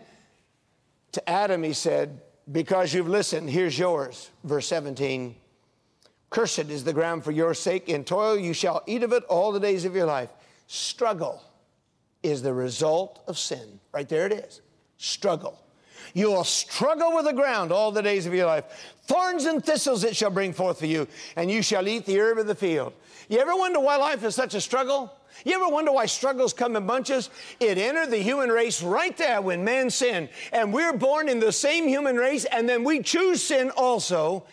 to 1.12 1.30
Adam 1.30 1.64
he 1.64 1.74
said, 1.74 2.22
Because 2.52 2.94
you've 2.94 3.08
listened, 3.08 3.50
here's 3.50 3.78
yours. 3.78 4.32
Verse 4.44 4.68
17. 4.68 5.36
Cursed 6.32 6.72
is 6.72 6.84
the 6.84 6.94
ground 6.94 7.24
for 7.24 7.32
your 7.32 7.54
sake. 7.54 7.90
In 7.90 8.04
toil 8.04 8.38
you 8.38 8.54
shall 8.54 8.82
eat 8.88 9.04
of 9.04 9.14
it 9.14 9.24
all 9.26 9.52
the 9.52 9.60
days 9.60 9.86
of 9.86 9.96
your 9.96 10.08
life. 10.08 10.30
Struggle 10.66 11.44
is 12.24 12.42
the 12.42 12.54
result 12.54 13.22
of 13.28 13.38
sin. 13.38 13.80
Right 13.92 14.10
there 14.10 14.26
it 14.26 14.34
is. 14.34 14.62
Struggle. 14.98 15.63
You 16.14 16.32
will 16.32 16.44
struggle 16.44 17.16
with 17.16 17.26
the 17.26 17.34
ground 17.34 17.72
all 17.72 17.92
the 17.92 18.02
days 18.02 18.26
of 18.26 18.34
your 18.34 18.46
life. 18.46 18.94
Thorns 19.06 19.46
and 19.46 19.64
thistles 19.64 20.04
it 20.04 20.16
shall 20.16 20.30
bring 20.30 20.54
forth 20.54 20.80
for 20.80 20.86
you, 20.86 21.08
and 21.36 21.50
you 21.50 21.62
shall 21.62 21.88
eat 21.88 22.06
the 22.06 22.20
herb 22.20 22.38
of 22.38 22.48
the 22.48 22.56
field. 22.56 22.94
You 23.30 23.40
ever 23.40 23.56
wonder 23.56 23.80
why 23.80 23.98
life 23.98 24.24
is 24.24 24.36
such 24.36 24.54
a 24.54 24.62
struggle? 24.62 25.14
You 25.46 25.56
ever 25.56 25.68
wonder 25.68 25.92
why 25.92 26.06
struggles 26.06 26.54
come 26.54 26.76
in 26.76 26.86
bunches? 26.86 27.30
It 27.60 27.78
entered 27.78 28.12
the 28.12 28.18
human 28.18 28.50
race 28.50 28.82
right 28.82 29.16
there 29.18 29.42
when 29.42 29.64
man 29.64 29.90
sinned. 29.90 30.30
And 30.52 30.74
we're 30.74 30.94
born 30.94 31.28
in 31.28 31.40
the 31.40 31.52
same 31.52 31.88
human 31.88 32.16
race, 32.16 32.46
and 32.46 32.68
then 32.70 32.84
we 32.84 33.02
choose 33.02 33.42
sin 33.42 33.72
also. 33.72 34.46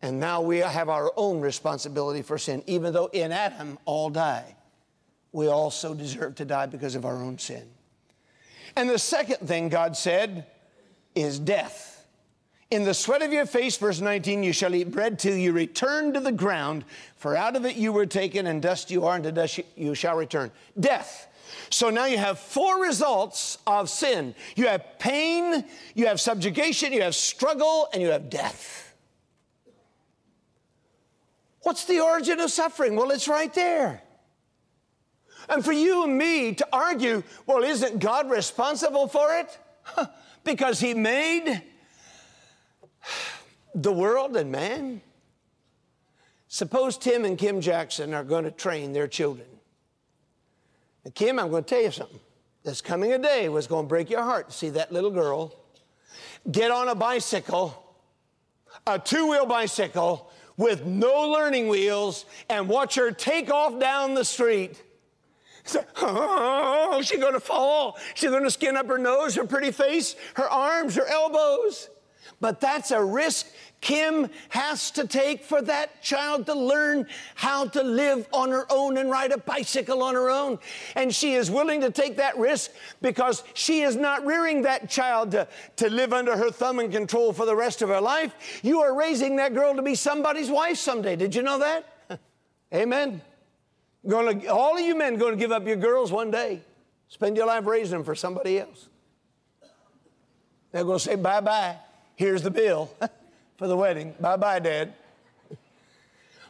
And 0.00 0.18
now 0.18 0.40
we 0.40 0.58
have 0.58 0.88
our 0.88 1.12
own 1.16 1.40
responsibility 1.40 2.22
for 2.22 2.38
sin, 2.38 2.62
even 2.66 2.92
though 2.92 3.10
in 3.12 3.30
Adam 3.30 3.78
all 3.84 4.10
die. 4.10 4.56
We 5.30 5.46
also 5.46 5.94
deserve 5.94 6.34
to 6.36 6.44
die 6.44 6.66
because 6.66 6.94
of 6.94 7.04
our 7.04 7.16
own 7.16 7.38
sin. 7.38 7.68
And 8.74 8.88
the 8.88 8.98
second 8.98 9.46
thing 9.46 9.68
God 9.68 9.96
said 9.96 10.46
is 11.14 11.38
death. 11.38 12.06
In 12.70 12.84
the 12.84 12.94
sweat 12.94 13.20
of 13.20 13.32
your 13.32 13.44
face, 13.44 13.76
verse 13.76 14.00
19, 14.00 14.42
you 14.42 14.52
shall 14.52 14.74
eat 14.74 14.90
bread 14.90 15.18
till 15.18 15.36
you 15.36 15.52
return 15.52 16.14
to 16.14 16.20
the 16.20 16.32
ground, 16.32 16.86
for 17.16 17.36
out 17.36 17.54
of 17.54 17.66
it 17.66 17.76
you 17.76 17.92
were 17.92 18.06
taken, 18.06 18.46
and 18.46 18.62
dust 18.62 18.90
you 18.90 19.04
are, 19.04 19.14
and 19.14 19.24
to 19.24 19.32
dust 19.32 19.60
you 19.76 19.94
shall 19.94 20.16
return. 20.16 20.50
Death. 20.80 21.28
So 21.68 21.90
now 21.90 22.06
you 22.06 22.16
have 22.16 22.38
four 22.38 22.80
results 22.82 23.58
of 23.66 23.90
sin 23.90 24.34
you 24.56 24.68
have 24.68 24.98
pain, 24.98 25.64
you 25.94 26.06
have 26.06 26.20
subjugation, 26.20 26.92
you 26.92 27.02
have 27.02 27.14
struggle, 27.14 27.88
and 27.92 28.00
you 28.00 28.08
have 28.08 28.30
death. 28.30 28.94
What's 31.62 31.84
the 31.84 32.00
origin 32.00 32.40
of 32.40 32.50
suffering? 32.50 32.96
Well, 32.96 33.10
it's 33.10 33.28
right 33.28 33.52
there. 33.52 34.02
And 35.48 35.64
for 35.64 35.72
you 35.72 36.04
and 36.04 36.16
me 36.16 36.54
to 36.54 36.66
argue, 36.72 37.22
well, 37.46 37.62
isn't 37.62 37.98
God 37.98 38.30
responsible 38.30 39.08
for 39.08 39.34
it? 39.34 39.58
Because 40.44 40.80
he 40.80 40.94
made 40.94 41.62
the 43.74 43.92
world 43.92 44.36
and 44.36 44.50
man. 44.50 45.00
Suppose 46.48 46.98
Tim 46.98 47.24
and 47.24 47.38
Kim 47.38 47.60
Jackson 47.60 48.12
are 48.12 48.24
going 48.24 48.44
to 48.44 48.50
train 48.50 48.92
their 48.92 49.08
children. 49.08 49.48
Now, 51.04 51.12
Kim, 51.14 51.38
I'm 51.38 51.50
going 51.50 51.64
to 51.64 51.68
tell 51.68 51.82
you 51.82 51.90
something. 51.90 52.20
There's 52.62 52.80
coming 52.82 53.12
a 53.12 53.18
day 53.18 53.48
was 53.48 53.66
going 53.66 53.86
to 53.86 53.88
break 53.88 54.10
your 54.10 54.22
heart 54.22 54.50
to 54.50 54.54
see 54.54 54.70
that 54.70 54.92
little 54.92 55.10
girl 55.10 55.56
get 56.50 56.70
on 56.70 56.88
a 56.88 56.94
bicycle, 56.94 57.96
a 58.86 58.98
two 58.98 59.30
wheel 59.30 59.46
bicycle 59.46 60.30
with 60.56 60.84
no 60.84 61.30
learning 61.30 61.68
wheels, 61.68 62.24
and 62.48 62.68
watch 62.68 62.96
her 62.96 63.10
take 63.10 63.50
off 63.50 63.78
down 63.80 64.14
the 64.14 64.24
street 64.24 64.82
oh, 65.96 67.00
she's 67.02 67.20
going 67.20 67.34
to 67.34 67.40
fall. 67.40 67.98
She's 68.14 68.30
going 68.30 68.44
to 68.44 68.50
skin 68.50 68.76
up 68.76 68.86
her 68.88 68.98
nose, 68.98 69.34
her 69.36 69.44
pretty 69.44 69.70
face, 69.70 70.16
her 70.34 70.48
arms, 70.48 70.96
her 70.96 71.06
elbows. 71.06 71.88
But 72.40 72.60
that's 72.60 72.90
a 72.90 73.02
risk 73.02 73.46
Kim 73.82 74.30
has 74.50 74.92
to 74.92 75.06
take 75.06 75.44
for 75.44 75.60
that 75.62 76.02
child 76.02 76.46
to 76.46 76.54
learn 76.54 77.06
how 77.34 77.66
to 77.66 77.82
live 77.82 78.28
on 78.32 78.50
her 78.50 78.64
own 78.70 78.96
and 78.96 79.10
ride 79.10 79.32
a 79.32 79.38
bicycle 79.38 80.04
on 80.04 80.14
her 80.14 80.30
own. 80.30 80.60
And 80.94 81.12
she 81.12 81.34
is 81.34 81.50
willing 81.50 81.80
to 81.80 81.90
take 81.90 82.16
that 82.16 82.38
risk 82.38 82.70
because 83.02 83.42
she 83.54 83.82
is 83.82 83.96
not 83.96 84.24
rearing 84.24 84.62
that 84.62 84.88
child 84.88 85.32
to, 85.32 85.48
to 85.76 85.90
live 85.90 86.12
under 86.12 86.36
her 86.36 86.50
thumb 86.50 86.78
and 86.78 86.92
control 86.92 87.32
for 87.32 87.44
the 87.44 87.56
rest 87.56 87.82
of 87.82 87.88
her 87.88 88.00
life. 88.00 88.60
You 88.62 88.80
are 88.80 88.94
raising 88.94 89.36
that 89.36 89.52
girl 89.52 89.74
to 89.74 89.82
be 89.82 89.96
somebody's 89.96 90.48
wife 90.48 90.78
someday. 90.78 91.16
Did 91.16 91.34
you 91.34 91.42
know 91.42 91.58
that? 91.58 92.20
Amen. 92.74 93.20
To, 94.08 94.46
all 94.48 94.76
of 94.76 94.80
you 94.80 94.96
men 94.96 95.16
going 95.16 95.32
to 95.32 95.38
give 95.38 95.52
up 95.52 95.66
your 95.66 95.76
girls 95.76 96.10
one 96.10 96.30
day. 96.30 96.62
Spend 97.08 97.36
your 97.36 97.46
life 97.46 97.66
raising 97.66 97.98
them 97.98 98.04
for 98.04 98.14
somebody 98.14 98.58
else. 98.58 98.88
They're 100.72 100.84
going 100.84 100.98
to 100.98 101.04
say 101.04 101.16
bye 101.16 101.40
bye. 101.40 101.76
Here's 102.16 102.42
the 102.42 102.50
bill 102.50 102.90
for 103.58 103.68
the 103.68 103.76
wedding. 103.76 104.14
Bye 104.18 104.36
bye, 104.36 104.58
Dad. 104.58 104.94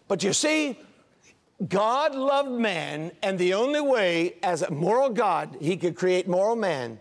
But 0.08 0.22
you 0.22 0.32
see, 0.32 0.78
God 1.68 2.14
loved 2.14 2.50
man, 2.50 3.12
and 3.22 3.38
the 3.38 3.54
only 3.54 3.80
way, 3.80 4.34
as 4.42 4.62
a 4.62 4.70
moral 4.70 5.10
God, 5.10 5.56
he 5.60 5.76
could 5.76 5.94
create 5.94 6.28
moral 6.28 6.56
man 6.56 7.00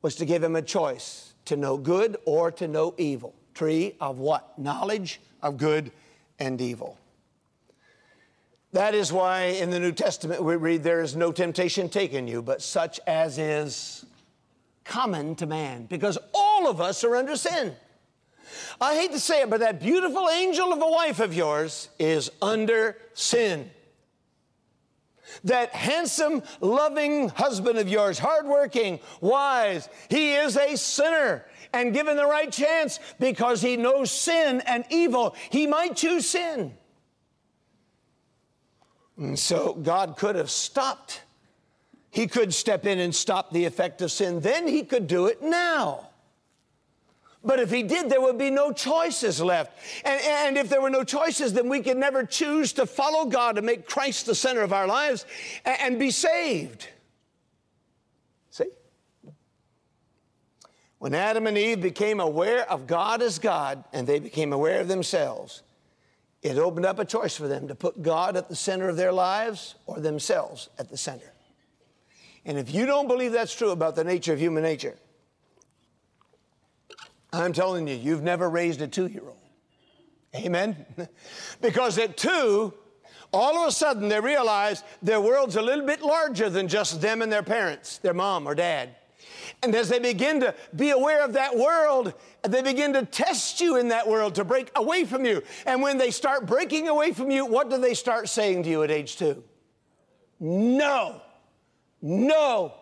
was 0.00 0.16
to 0.16 0.24
give 0.24 0.42
him 0.42 0.56
a 0.56 0.62
choice 0.62 1.34
to 1.44 1.56
know 1.56 1.76
good 1.76 2.16
or 2.24 2.50
to 2.52 2.68
know 2.68 2.94
evil. 2.98 3.34
Tree 3.54 3.94
of 4.00 4.18
what? 4.18 4.58
Knowledge 4.58 5.20
of 5.42 5.56
good 5.56 5.92
and 6.38 6.60
evil. 6.60 6.98
That 8.72 8.94
is 8.94 9.12
why 9.12 9.44
in 9.44 9.70
the 9.70 9.78
New 9.78 9.92
Testament 9.92 10.42
we 10.42 10.56
read, 10.56 10.82
There 10.82 11.02
is 11.02 11.14
no 11.14 11.30
temptation 11.30 11.88
taken 11.90 12.26
you, 12.26 12.40
but 12.40 12.62
such 12.62 12.98
as 13.06 13.38
is 13.38 14.06
common 14.84 15.34
to 15.36 15.46
man, 15.46 15.84
because 15.86 16.18
all 16.32 16.68
of 16.68 16.80
us 16.80 17.04
are 17.04 17.14
under 17.14 17.36
sin. 17.36 17.74
I 18.80 18.94
hate 18.94 19.12
to 19.12 19.20
say 19.20 19.42
it, 19.42 19.50
but 19.50 19.60
that 19.60 19.80
beautiful 19.80 20.28
angel 20.28 20.72
of 20.72 20.80
a 20.80 20.88
wife 20.88 21.20
of 21.20 21.34
yours 21.34 21.88
is 21.98 22.30
under 22.40 22.96
sin. 23.14 23.70
That 25.44 25.70
handsome, 25.70 26.42
loving 26.60 27.28
husband 27.30 27.78
of 27.78 27.88
yours, 27.88 28.18
hardworking, 28.18 29.00
wise, 29.20 29.88
he 30.08 30.34
is 30.34 30.56
a 30.56 30.76
sinner. 30.76 31.46
And 31.72 31.94
given 31.94 32.16
the 32.16 32.26
right 32.26 32.52
chance, 32.52 33.00
because 33.18 33.62
he 33.62 33.76
knows 33.76 34.10
sin 34.10 34.62
and 34.66 34.84
evil, 34.90 35.34
he 35.50 35.66
might 35.66 35.96
choose 35.96 36.28
sin. 36.28 36.74
And 39.16 39.38
so 39.38 39.74
God 39.74 40.16
could 40.16 40.36
have 40.36 40.50
stopped. 40.50 41.22
He 42.10 42.26
could 42.26 42.52
step 42.52 42.86
in 42.86 42.98
and 42.98 43.14
stop 43.14 43.50
the 43.50 43.64
effect 43.64 44.02
of 44.02 44.10
sin. 44.10 44.40
Then 44.40 44.68
he 44.68 44.82
could 44.82 45.06
do 45.06 45.26
it 45.26 45.42
now. 45.42 46.08
But 47.44 47.58
if 47.58 47.70
he 47.70 47.82
did, 47.82 48.08
there 48.08 48.20
would 48.20 48.38
be 48.38 48.50
no 48.50 48.72
choices 48.72 49.40
left. 49.40 49.76
And, 50.04 50.20
and 50.22 50.56
if 50.56 50.68
there 50.68 50.80
were 50.80 50.90
no 50.90 51.02
choices, 51.02 51.52
then 51.52 51.68
we 51.68 51.80
could 51.80 51.96
never 51.96 52.24
choose 52.24 52.72
to 52.74 52.86
follow 52.86 53.24
God 53.24 53.58
and 53.58 53.66
make 53.66 53.86
Christ 53.86 54.26
the 54.26 54.34
center 54.34 54.60
of 54.60 54.72
our 54.72 54.86
lives 54.86 55.26
and, 55.64 55.76
and 55.80 55.98
be 55.98 56.10
saved. 56.10 56.88
See? 58.50 58.70
When 60.98 61.14
Adam 61.14 61.48
and 61.48 61.58
Eve 61.58 61.80
became 61.80 62.20
aware 62.20 62.70
of 62.70 62.86
God 62.86 63.22
as 63.22 63.40
God 63.40 63.82
and 63.92 64.06
they 64.06 64.20
became 64.20 64.52
aware 64.52 64.80
of 64.80 64.86
themselves, 64.86 65.62
it 66.42 66.58
opened 66.58 66.84
up 66.84 66.98
a 66.98 67.04
choice 67.04 67.36
for 67.36 67.46
them 67.46 67.68
to 67.68 67.74
put 67.74 68.02
God 68.02 68.36
at 68.36 68.48
the 68.48 68.56
center 68.56 68.88
of 68.88 68.96
their 68.96 69.12
lives 69.12 69.76
or 69.86 70.00
themselves 70.00 70.68
at 70.78 70.88
the 70.88 70.96
center. 70.96 71.32
And 72.44 72.58
if 72.58 72.74
you 72.74 72.84
don't 72.84 73.06
believe 73.06 73.32
that's 73.32 73.54
true 73.54 73.70
about 73.70 73.94
the 73.94 74.02
nature 74.02 74.32
of 74.32 74.40
human 74.40 74.64
nature, 74.64 74.96
I'm 77.32 77.52
telling 77.52 77.86
you, 77.86 77.94
you've 77.94 78.22
never 78.22 78.50
raised 78.50 78.82
a 78.82 78.88
two 78.88 79.06
year 79.06 79.22
old. 79.24 79.38
Amen? 80.34 80.84
because 81.60 81.96
at 81.98 82.16
two, 82.16 82.74
all 83.32 83.62
of 83.62 83.68
a 83.68 83.72
sudden 83.72 84.08
they 84.08 84.20
realize 84.20 84.82
their 85.00 85.20
world's 85.20 85.56
a 85.56 85.62
little 85.62 85.86
bit 85.86 86.02
larger 86.02 86.50
than 86.50 86.68
just 86.68 87.00
them 87.00 87.22
and 87.22 87.32
their 87.32 87.42
parents, 87.42 87.98
their 87.98 88.14
mom 88.14 88.46
or 88.46 88.54
dad. 88.54 88.96
And 89.62 89.74
as 89.74 89.88
they 89.88 89.98
begin 89.98 90.40
to 90.40 90.54
be 90.74 90.90
aware 90.90 91.24
of 91.24 91.34
that 91.34 91.56
world, 91.56 92.14
they 92.42 92.62
begin 92.62 92.92
to 92.94 93.04
test 93.04 93.60
you 93.60 93.76
in 93.76 93.88
that 93.88 94.08
world 94.08 94.34
to 94.36 94.44
break 94.44 94.70
away 94.74 95.04
from 95.04 95.24
you. 95.24 95.42
And 95.66 95.82
when 95.82 95.98
they 95.98 96.10
start 96.10 96.46
breaking 96.46 96.88
away 96.88 97.12
from 97.12 97.30
you, 97.30 97.46
what 97.46 97.70
do 97.70 97.78
they 97.78 97.94
start 97.94 98.28
saying 98.28 98.64
to 98.64 98.70
you 98.70 98.82
at 98.82 98.90
age 98.90 99.16
two? 99.16 99.44
No, 100.40 101.22
no, 102.00 102.74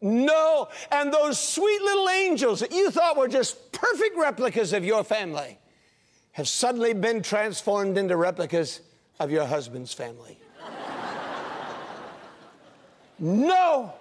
no. 0.00 0.68
And 0.90 1.12
those 1.12 1.38
sweet 1.38 1.82
little 1.82 2.08
angels 2.08 2.60
that 2.60 2.72
you 2.72 2.90
thought 2.90 3.18
were 3.18 3.28
just 3.28 3.72
perfect 3.72 4.16
replicas 4.16 4.72
of 4.72 4.84
your 4.84 5.04
family 5.04 5.58
have 6.32 6.48
suddenly 6.48 6.94
been 6.94 7.22
transformed 7.22 7.98
into 7.98 8.16
replicas 8.16 8.80
of 9.20 9.30
your 9.30 9.44
husband's 9.44 9.92
family. 9.92 10.38
no, 13.18 13.92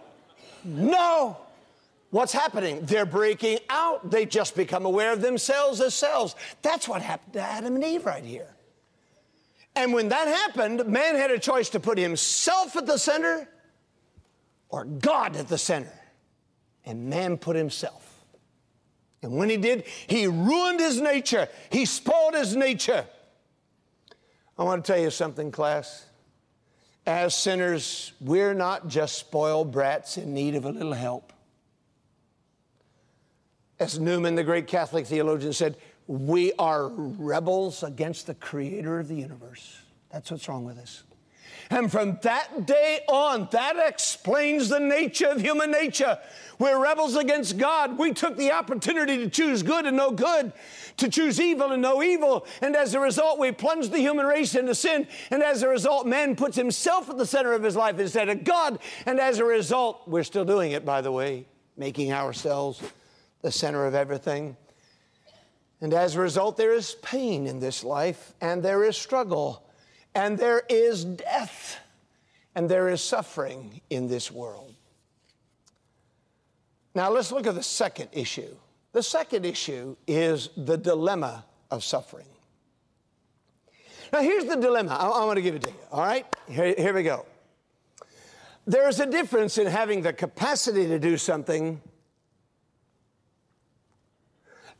no. 0.63 1.37
What's 2.13 2.31
happening? 2.31 2.85
They're 2.85 3.07
breaking 3.07 3.57
out. 3.71 4.11
They 4.11 4.27
just 4.27 4.55
become 4.55 4.85
aware 4.85 5.13
of 5.13 5.21
themselves 5.21 5.81
as 5.81 5.95
selves. 5.95 6.35
That's 6.61 6.87
what 6.87 7.01
happened 7.01 7.33
to 7.33 7.41
Adam 7.41 7.73
and 7.73 7.83
Eve 7.83 8.05
right 8.05 8.23
here. 8.23 8.49
And 9.75 9.93
when 9.93 10.09
that 10.09 10.27
happened, 10.27 10.85
man 10.85 11.15
had 11.15 11.31
a 11.31 11.39
choice 11.39 11.69
to 11.69 11.79
put 11.79 11.97
himself 11.97 12.75
at 12.75 12.85
the 12.85 12.99
center 12.99 13.49
or 14.69 14.85
God 14.85 15.35
at 15.35 15.47
the 15.47 15.57
center. 15.57 15.91
And 16.85 17.09
man 17.09 17.35
put 17.35 17.55
himself. 17.55 18.23
And 19.23 19.35
when 19.35 19.49
he 19.49 19.57
did, 19.57 19.83
he 20.05 20.27
ruined 20.27 20.81
his 20.81 21.01
nature, 21.01 21.47
he 21.71 21.85
spoiled 21.85 22.35
his 22.35 22.55
nature. 22.55 23.07
I 24.55 24.63
want 24.63 24.85
to 24.85 24.93
tell 24.93 25.01
you 25.01 25.09
something, 25.09 25.51
class. 25.51 26.05
As 27.07 27.33
sinners, 27.33 28.13
we're 28.21 28.53
not 28.53 28.87
just 28.87 29.17
spoiled 29.17 29.71
brats 29.71 30.19
in 30.19 30.35
need 30.35 30.53
of 30.53 30.65
a 30.65 30.69
little 30.69 30.93
help. 30.93 31.33
As 33.79 33.99
Newman, 33.99 34.35
the 34.35 34.43
great 34.43 34.67
Catholic 34.67 35.05
theologian, 35.05 35.53
said, 35.53 35.77
we 36.07 36.53
are 36.53 36.87
rebels 36.87 37.83
against 37.83 38.27
the 38.27 38.35
creator 38.35 38.99
of 38.99 39.07
the 39.07 39.15
universe. 39.15 39.79
That's 40.11 40.29
what's 40.29 40.47
wrong 40.47 40.65
with 40.65 40.77
us. 40.77 41.03
And 41.69 41.91
from 41.91 42.19
that 42.23 42.67
day 42.67 43.01
on, 43.07 43.47
that 43.51 43.75
explains 43.77 44.69
the 44.69 44.79
nature 44.79 45.27
of 45.27 45.41
human 45.41 45.71
nature. 45.71 46.19
We're 46.59 46.79
rebels 46.79 47.15
against 47.15 47.57
God. 47.57 47.97
We 47.97 48.13
took 48.13 48.37
the 48.37 48.51
opportunity 48.51 49.17
to 49.17 49.29
choose 49.29 49.63
good 49.63 49.85
and 49.85 49.97
no 49.97 50.11
good, 50.11 50.51
to 50.97 51.09
choose 51.09 51.39
evil 51.39 51.71
and 51.71 51.81
no 51.81 52.03
evil. 52.03 52.45
And 52.61 52.75
as 52.75 52.93
a 52.93 52.99
result, 52.99 53.39
we 53.39 53.51
plunged 53.51 53.91
the 53.91 53.99
human 53.99 54.25
race 54.25 54.55
into 54.55 54.75
sin. 54.75 55.07
And 55.31 55.41
as 55.41 55.63
a 55.63 55.69
result, 55.69 56.05
man 56.05 56.35
puts 56.35 56.55
himself 56.55 57.09
at 57.09 57.17
the 57.17 57.25
center 57.25 57.53
of 57.53 57.63
his 57.63 57.75
life 57.75 57.97
instead 57.97 58.29
of 58.29 58.43
God. 58.43 58.79
And 59.05 59.19
as 59.19 59.39
a 59.39 59.45
result, 59.45 60.07
we're 60.07 60.23
still 60.23 60.45
doing 60.45 60.73
it, 60.73 60.85
by 60.85 61.01
the 61.01 61.11
way, 61.11 61.45
making 61.77 62.11
ourselves 62.13 62.81
the 63.43 63.51
center 63.51 63.85
of 63.85 63.93
everything. 63.93 64.57
And 65.79 65.93
as 65.93 66.15
a 66.15 66.21
result, 66.21 66.57
there 66.57 66.73
is 66.73 66.95
pain 67.03 67.45
in 67.45 67.59
this 67.59 67.83
life, 67.83 68.33
and 68.41 68.63
there 68.63 68.83
is 68.83 68.97
struggle 68.97 69.63
and 70.15 70.37
there 70.37 70.61
is 70.69 71.03
death 71.05 71.77
and 72.55 72.69
there 72.69 72.89
is 72.89 73.01
suffering 73.01 73.81
in 73.89 74.07
this 74.07 74.31
world. 74.31 74.73
Now 76.95 77.09
let's 77.09 77.31
look 77.31 77.47
at 77.47 77.55
the 77.55 77.63
second 77.63 78.09
issue. 78.11 78.55
The 78.91 79.01
second 79.01 79.45
issue 79.45 79.95
is 80.07 80.49
the 80.55 80.77
dilemma 80.77 81.45
of 81.71 81.83
suffering. 81.83 82.27
Now, 84.11 84.21
here's 84.21 84.45
the 84.45 84.55
dilemma. 84.55 84.91
I, 84.91 85.07
I 85.07 85.25
want 85.25 85.37
to 85.37 85.41
give 85.41 85.55
it 85.55 85.63
to 85.63 85.69
you, 85.71 85.75
all 85.91 86.03
right? 86.03 86.27
Here, 86.47 86.75
here 86.77 86.93
we 86.93 87.01
go. 87.01 87.25
There's 88.67 88.99
a 88.99 89.07
difference 89.07 89.57
in 89.57 89.65
having 89.65 90.03
the 90.03 90.13
capacity 90.13 90.85
to 90.85 90.99
do 90.99 91.17
something 91.17 91.81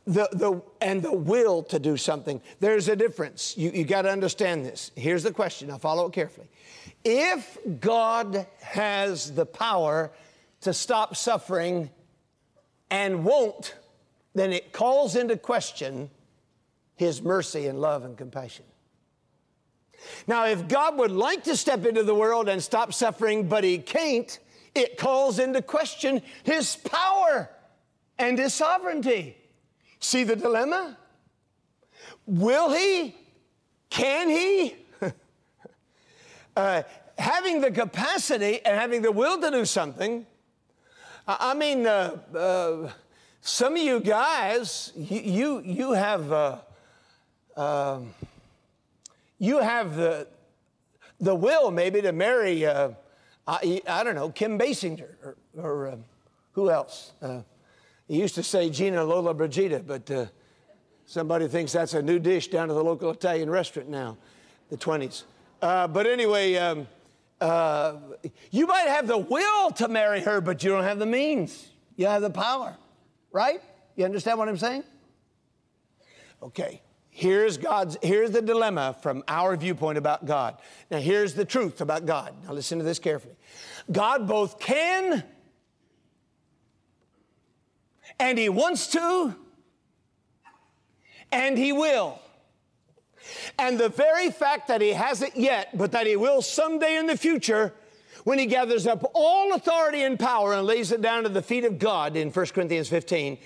the, 0.06 0.28
the, 0.32 0.62
and 0.80 1.02
the 1.02 1.12
will 1.12 1.62
to 1.64 1.78
do 1.78 1.96
something. 1.96 2.40
There's 2.60 2.88
a 2.88 2.96
difference. 2.96 3.56
You, 3.56 3.70
you 3.70 3.84
got 3.84 4.02
to 4.02 4.10
understand 4.10 4.64
this. 4.64 4.90
Here's 4.94 5.22
the 5.22 5.32
question. 5.32 5.68
Now, 5.68 5.78
follow 5.78 6.06
it 6.06 6.12
carefully. 6.12 6.48
If 7.04 7.58
God 7.80 8.46
has 8.60 9.34
the 9.34 9.46
power 9.46 10.12
to 10.62 10.72
stop 10.72 11.16
suffering 11.16 11.90
and 12.90 13.24
won't, 13.24 13.74
then 14.34 14.52
it 14.52 14.72
calls 14.72 15.16
into 15.16 15.36
question 15.36 16.10
his 16.96 17.22
mercy 17.22 17.66
and 17.66 17.80
love 17.80 18.04
and 18.04 18.16
compassion. 18.16 18.64
Now, 20.26 20.46
if 20.46 20.68
God 20.68 20.98
would 20.98 21.12
like 21.12 21.44
to 21.44 21.56
step 21.56 21.86
into 21.86 22.02
the 22.02 22.14
world 22.14 22.48
and 22.48 22.62
stop 22.62 22.92
suffering, 22.92 23.48
but 23.48 23.64
he 23.64 23.78
can't, 23.78 24.38
it 24.74 24.98
calls 24.98 25.38
into 25.38 25.62
question 25.62 26.20
his 26.42 26.76
power 26.76 27.48
and 28.18 28.38
his 28.38 28.52
sovereignty. 28.52 29.36
See 30.04 30.22
the 30.22 30.36
dilemma? 30.36 30.98
Will 32.26 32.74
he? 32.74 33.16
Can 33.88 34.28
he? 34.28 34.76
uh, 36.56 36.82
having 37.16 37.62
the 37.62 37.70
capacity 37.70 38.60
and 38.66 38.78
having 38.78 39.00
the 39.00 39.10
will 39.10 39.40
to 39.40 39.50
do 39.50 39.64
something, 39.64 40.26
I 41.26 41.54
mean, 41.54 41.86
uh, 41.86 42.18
uh, 42.36 42.90
Some 43.40 43.76
of 43.76 43.82
you 43.82 43.98
guys, 44.00 44.92
you, 44.94 45.20
you, 45.20 45.62
you 45.64 45.92
have, 45.92 46.30
uh, 46.30 46.58
uh, 47.56 48.00
you 49.38 49.58
have 49.58 49.96
the, 49.96 50.26
the 51.18 51.34
will 51.34 51.70
maybe 51.70 52.02
to 52.02 52.12
marry, 52.12 52.66
uh, 52.66 52.90
I, 53.46 53.80
I, 53.88 54.04
don't 54.04 54.16
know, 54.16 54.28
Kim 54.28 54.58
Basinger 54.58 55.16
or, 55.24 55.36
or 55.56 55.88
uh, 55.88 55.96
who 56.52 56.70
else? 56.70 57.12
Uh, 58.08 58.12
he 58.12 58.20
used 58.20 58.34
to 58.34 58.42
say 58.42 58.70
Gina 58.70 58.98
Lollobrigida, 58.98 59.86
but 59.86 60.10
uh, 60.10 60.26
somebody 61.06 61.48
thinks 61.48 61.72
that's 61.72 61.94
a 61.94 62.02
new 62.02 62.18
dish 62.18 62.48
down 62.48 62.68
to 62.68 62.74
the 62.74 62.84
local 62.84 63.10
Italian 63.10 63.50
restaurant 63.50 63.88
now, 63.88 64.16
the 64.70 64.76
20s. 64.76 65.24
but 65.60 66.06
anyway, 66.06 66.56
um, 66.56 66.86
you 68.50 68.66
might 68.66 68.88
have 68.88 69.06
the 69.06 69.18
will 69.18 69.70
to 69.72 69.88
marry 69.88 70.20
her, 70.20 70.40
but 70.40 70.62
you 70.62 70.70
don't 70.70 70.84
have 70.84 70.98
the 70.98 71.06
means. 71.06 71.68
You 71.96 72.06
have 72.06 72.22
the 72.22 72.30
power. 72.30 72.76
Right? 73.32 73.60
You 73.96 74.04
understand 74.04 74.38
what 74.38 74.48
I'm 74.48 74.56
saying? 74.56 74.84
Okay. 76.42 76.80
Here's 77.10 77.58
God's 77.58 77.96
here's 78.02 78.32
the 78.32 78.42
dilemma 78.42 78.96
from 79.00 79.22
our 79.28 79.56
viewpoint 79.56 79.98
about 79.98 80.26
God. 80.26 80.58
Now 80.90 80.98
here's 80.98 81.32
the 81.34 81.44
truth 81.44 81.80
about 81.80 82.06
God. 82.06 82.34
Now 82.44 82.52
listen 82.52 82.78
to 82.78 82.84
this 82.84 82.98
carefully. 82.98 83.36
God 83.92 84.26
both 84.26 84.58
can 84.58 85.22
and 88.18 88.38
he 88.38 88.48
wants 88.48 88.88
to 88.88 89.34
and 91.32 91.58
he 91.58 91.72
will. 91.72 92.20
And 93.58 93.78
the 93.78 93.88
very 93.88 94.30
fact 94.30 94.68
that 94.68 94.80
he 94.80 94.92
hasn't 94.92 95.36
yet, 95.36 95.76
but 95.76 95.92
that 95.92 96.06
he 96.06 96.16
will 96.16 96.42
someday 96.42 96.96
in 96.96 97.06
the 97.06 97.16
future, 97.16 97.72
when 98.24 98.38
he 98.38 98.46
gathers 98.46 98.86
up 98.86 99.10
all 99.14 99.54
authority 99.54 100.02
and 100.02 100.18
power 100.18 100.54
and 100.54 100.66
lays 100.66 100.92
it 100.92 101.02
down 101.02 101.26
at 101.26 101.34
the 101.34 101.42
feet 101.42 101.64
of 101.64 101.78
God 101.78 102.16
in 102.16 102.30
1 102.30 102.46
Corinthians 102.46 102.88
15, 102.88 103.38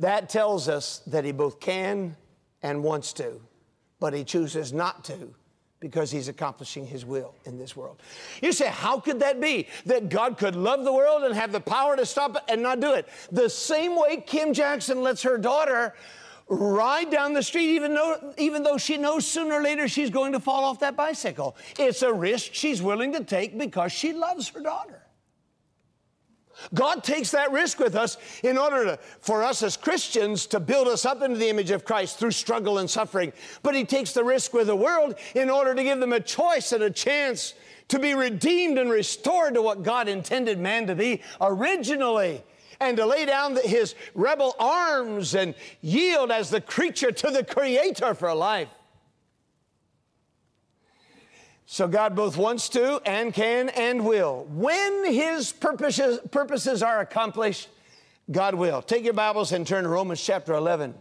that 0.00 0.28
tells 0.28 0.68
us 0.68 1.00
that 1.06 1.24
he 1.24 1.32
both 1.32 1.60
can 1.60 2.16
and 2.62 2.82
wants 2.82 3.12
to, 3.14 3.40
but 4.00 4.12
he 4.14 4.24
chooses 4.24 4.72
not 4.72 5.04
to 5.04 5.34
because 5.84 6.10
he's 6.10 6.28
accomplishing 6.28 6.86
his 6.86 7.04
will 7.04 7.34
in 7.44 7.58
this 7.58 7.76
world. 7.76 8.00
You 8.40 8.52
say, 8.52 8.68
how 8.68 8.98
could 8.98 9.20
that 9.20 9.38
be? 9.38 9.68
That 9.84 10.08
God 10.08 10.38
could 10.38 10.56
love 10.56 10.82
the 10.82 10.92
world 10.92 11.24
and 11.24 11.34
have 11.34 11.52
the 11.52 11.60
power 11.60 11.94
to 11.94 12.06
stop 12.06 12.36
it 12.36 12.42
and 12.48 12.62
not 12.62 12.80
do 12.80 12.94
it. 12.94 13.06
The 13.30 13.50
same 13.50 13.94
way 13.94 14.24
Kim 14.26 14.54
Jackson 14.54 15.02
lets 15.02 15.22
her 15.24 15.36
daughter 15.36 15.94
ride 16.48 17.10
down 17.10 17.34
the 17.34 17.42
street 17.42 17.74
even 17.74 17.92
though, 17.92 18.32
even 18.38 18.62
though 18.62 18.78
she 18.78 18.96
knows 18.96 19.26
sooner 19.26 19.56
or 19.56 19.62
later 19.62 19.86
she's 19.86 20.08
going 20.08 20.32
to 20.32 20.40
fall 20.40 20.64
off 20.64 20.80
that 20.80 20.96
bicycle. 20.96 21.54
It's 21.78 22.00
a 22.00 22.10
risk 22.10 22.54
she's 22.54 22.80
willing 22.80 23.12
to 23.12 23.22
take 23.22 23.58
because 23.58 23.92
she 23.92 24.14
loves 24.14 24.48
her 24.48 24.60
daughter. 24.60 25.03
God 26.72 27.04
takes 27.04 27.30
that 27.32 27.52
risk 27.52 27.78
with 27.78 27.94
us 27.94 28.16
in 28.42 28.56
order 28.56 28.84
to, 28.84 28.98
for 29.20 29.42
us 29.42 29.62
as 29.62 29.76
Christians 29.76 30.46
to 30.46 30.60
build 30.60 30.88
us 30.88 31.04
up 31.04 31.22
into 31.22 31.36
the 31.38 31.48
image 31.48 31.70
of 31.70 31.84
Christ 31.84 32.18
through 32.18 32.30
struggle 32.30 32.78
and 32.78 32.88
suffering. 32.88 33.32
But 33.62 33.74
He 33.74 33.84
takes 33.84 34.12
the 34.12 34.24
risk 34.24 34.52
with 34.52 34.68
the 34.68 34.76
world 34.76 35.16
in 35.34 35.50
order 35.50 35.74
to 35.74 35.82
give 35.82 36.00
them 36.00 36.12
a 36.12 36.20
choice 36.20 36.72
and 36.72 36.82
a 36.82 36.90
chance 36.90 37.54
to 37.88 37.98
be 37.98 38.14
redeemed 38.14 38.78
and 38.78 38.90
restored 38.90 39.54
to 39.54 39.62
what 39.62 39.82
God 39.82 40.08
intended 40.08 40.58
man 40.58 40.86
to 40.86 40.94
be 40.94 41.20
originally 41.40 42.42
and 42.80 42.96
to 42.96 43.06
lay 43.06 43.24
down 43.24 43.56
his 43.64 43.94
rebel 44.14 44.54
arms 44.58 45.34
and 45.34 45.54
yield 45.80 46.30
as 46.30 46.50
the 46.50 46.60
creature 46.60 47.12
to 47.12 47.30
the 47.30 47.44
Creator 47.44 48.14
for 48.14 48.34
life. 48.34 48.68
So 51.66 51.88
God 51.88 52.14
both 52.14 52.36
wants 52.36 52.68
to 52.70 53.00
and 53.06 53.32
can 53.32 53.70
and 53.70 54.04
will. 54.04 54.46
When 54.50 55.12
His 55.12 55.52
purposes, 55.52 56.20
purposes 56.30 56.82
are 56.82 57.00
accomplished, 57.00 57.68
God 58.30 58.54
will. 58.54 58.82
Take 58.82 59.04
your 59.04 59.14
Bibles 59.14 59.52
and 59.52 59.66
turn 59.66 59.84
to 59.84 59.90
Romans 59.90 60.22
chapter 60.22 60.54
11. 60.54 60.94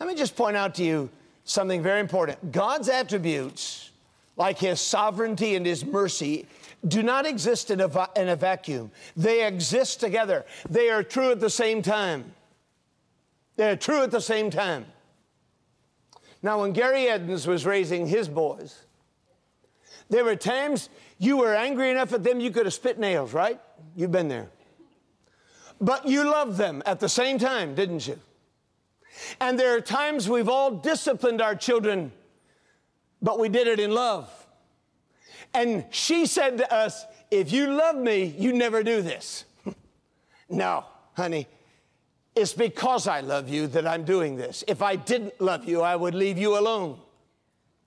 Let 0.00 0.08
me 0.08 0.14
just 0.14 0.36
point 0.36 0.56
out 0.56 0.74
to 0.76 0.84
you 0.84 1.10
something 1.44 1.82
very 1.82 2.00
important. 2.00 2.52
God's 2.52 2.88
attributes, 2.88 3.90
like 4.36 4.58
His 4.58 4.80
sovereignty 4.80 5.56
and 5.56 5.66
His 5.66 5.84
mercy, 5.84 6.46
do 6.86 7.02
not 7.02 7.26
exist 7.26 7.70
in 7.70 7.80
a, 7.80 8.08
in 8.16 8.28
a 8.28 8.36
vacuum. 8.36 8.90
They 9.16 9.46
exist 9.46 10.00
together. 10.00 10.46
They 10.70 10.90
are 10.90 11.02
true 11.02 11.32
at 11.32 11.40
the 11.40 11.50
same 11.50 11.82
time. 11.82 12.32
They're 13.56 13.76
true 13.76 14.02
at 14.02 14.10
the 14.12 14.20
same 14.20 14.50
time. 14.50 14.86
Now, 16.42 16.60
when 16.60 16.72
Gary 16.72 17.08
Edens 17.08 17.46
was 17.46 17.66
raising 17.66 18.06
his 18.06 18.28
boys, 18.28 18.84
there 20.10 20.24
were 20.24 20.36
times 20.36 20.88
you 21.18 21.36
were 21.36 21.54
angry 21.54 21.90
enough 21.90 22.12
at 22.12 22.24
them 22.24 22.40
you 22.40 22.50
could 22.50 22.66
have 22.66 22.74
spit 22.74 22.98
nails, 22.98 23.32
right? 23.32 23.60
You've 23.96 24.12
been 24.12 24.28
there. 24.28 24.48
But 25.80 26.06
you 26.06 26.24
loved 26.24 26.56
them 26.56 26.82
at 26.86 27.00
the 27.00 27.08
same 27.08 27.38
time, 27.38 27.74
didn't 27.74 28.06
you? 28.06 28.18
And 29.40 29.58
there 29.58 29.76
are 29.76 29.80
times 29.80 30.28
we've 30.28 30.48
all 30.48 30.70
disciplined 30.70 31.40
our 31.40 31.54
children, 31.54 32.12
but 33.20 33.38
we 33.38 33.48
did 33.48 33.66
it 33.66 33.80
in 33.80 33.92
love. 33.92 34.30
And 35.54 35.84
she 35.90 36.26
said 36.26 36.58
to 36.58 36.72
us, 36.72 37.04
If 37.30 37.52
you 37.52 37.72
love 37.72 37.96
me, 37.96 38.24
you 38.24 38.52
never 38.52 38.82
do 38.82 39.02
this. 39.02 39.44
no, 40.48 40.84
honey, 41.14 41.46
it's 42.34 42.52
because 42.52 43.08
I 43.08 43.20
love 43.20 43.48
you 43.48 43.66
that 43.68 43.86
I'm 43.86 44.04
doing 44.04 44.36
this. 44.36 44.62
If 44.68 44.82
I 44.82 44.96
didn't 44.96 45.40
love 45.40 45.68
you, 45.68 45.82
I 45.82 45.96
would 45.96 46.14
leave 46.14 46.38
you 46.38 46.58
alone. 46.58 46.98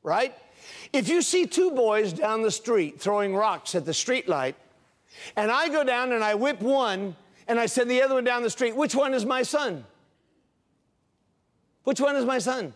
Right? 0.04 0.36
If 0.94 1.08
you 1.08 1.22
see 1.22 1.46
two 1.46 1.72
boys 1.72 2.12
down 2.14 2.42
the 2.42 2.52
street 2.52 3.00
throwing 3.00 3.36
rocks 3.36 3.76
at 3.76 3.86
the 3.86 3.94
street 3.94 4.28
light, 4.28 4.56
and 5.36 5.52
I 5.52 5.70
go 5.70 5.84
down 5.84 6.12
and 6.12 6.24
I 6.24 6.36
whip 6.36 6.62
one, 6.62 7.16
and 7.48 7.60
I 7.60 7.66
send 7.66 7.90
the 7.90 8.02
other 8.02 8.16
one 8.16 8.24
down 8.24 8.44
the 8.44 8.50
street, 8.50 8.76
which 8.76 8.96
one 8.96 9.14
is 9.14 9.26
my 9.26 9.44
son? 9.44 9.86
Which 11.84 12.00
one 12.00 12.16
is 12.16 12.26
my 12.26 12.40
son? 12.40 12.74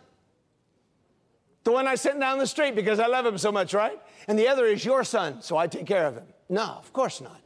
The 1.63 1.71
one 1.71 1.87
I 1.87 1.95
sent 1.95 2.19
down 2.19 2.37
the 2.37 2.47
street 2.47 2.75
because 2.75 2.99
I 2.99 3.07
love 3.07 3.25
him 3.25 3.37
so 3.37 3.51
much, 3.51 3.73
right? 3.73 3.99
And 4.27 4.37
the 4.37 4.47
other 4.47 4.65
is 4.65 4.85
your 4.85 5.03
son, 5.03 5.41
so 5.41 5.57
I 5.57 5.67
take 5.67 5.85
care 5.85 6.05
of 6.05 6.15
him. 6.15 6.25
No, 6.47 6.63
of 6.63 6.93
course 6.93 7.21
not. 7.21 7.41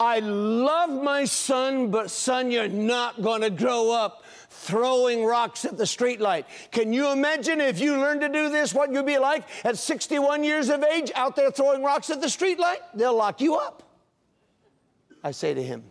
I 0.00 0.20
love 0.20 0.90
my 0.90 1.24
son, 1.24 1.90
but 1.90 2.10
son, 2.10 2.50
you're 2.50 2.68
not 2.68 3.20
going 3.20 3.42
to 3.42 3.50
grow 3.50 3.90
up 3.90 4.24
throwing 4.58 5.24
rocks 5.24 5.64
at 5.64 5.76
the 5.76 5.84
streetlight. 5.84 6.44
Can 6.70 6.92
you 6.92 7.10
imagine 7.10 7.60
if 7.60 7.80
you 7.80 7.96
learned 7.96 8.20
to 8.22 8.28
do 8.28 8.48
this, 8.50 8.74
what 8.74 8.92
you'd 8.92 9.06
be 9.06 9.18
like 9.18 9.44
at 9.64 9.78
61 9.78 10.44
years 10.44 10.68
of 10.68 10.82
age 10.84 11.10
out 11.14 11.36
there 11.36 11.50
throwing 11.50 11.82
rocks 11.82 12.10
at 12.10 12.20
the 12.20 12.26
streetlight? 12.26 12.78
They'll 12.94 13.16
lock 13.16 13.40
you 13.40 13.56
up. 13.56 13.82
I 15.22 15.30
say 15.30 15.54
to 15.54 15.62
him. 15.62 15.84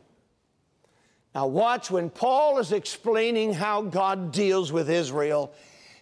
Now, 1.36 1.48
watch 1.48 1.92
when 1.92 2.10
Paul 2.10 2.58
is 2.60 2.72
explaining 2.72 3.54
how 3.54 3.82
God 3.82 4.32
deals 4.32 4.72
with 4.72 4.90
Israel 4.90 5.54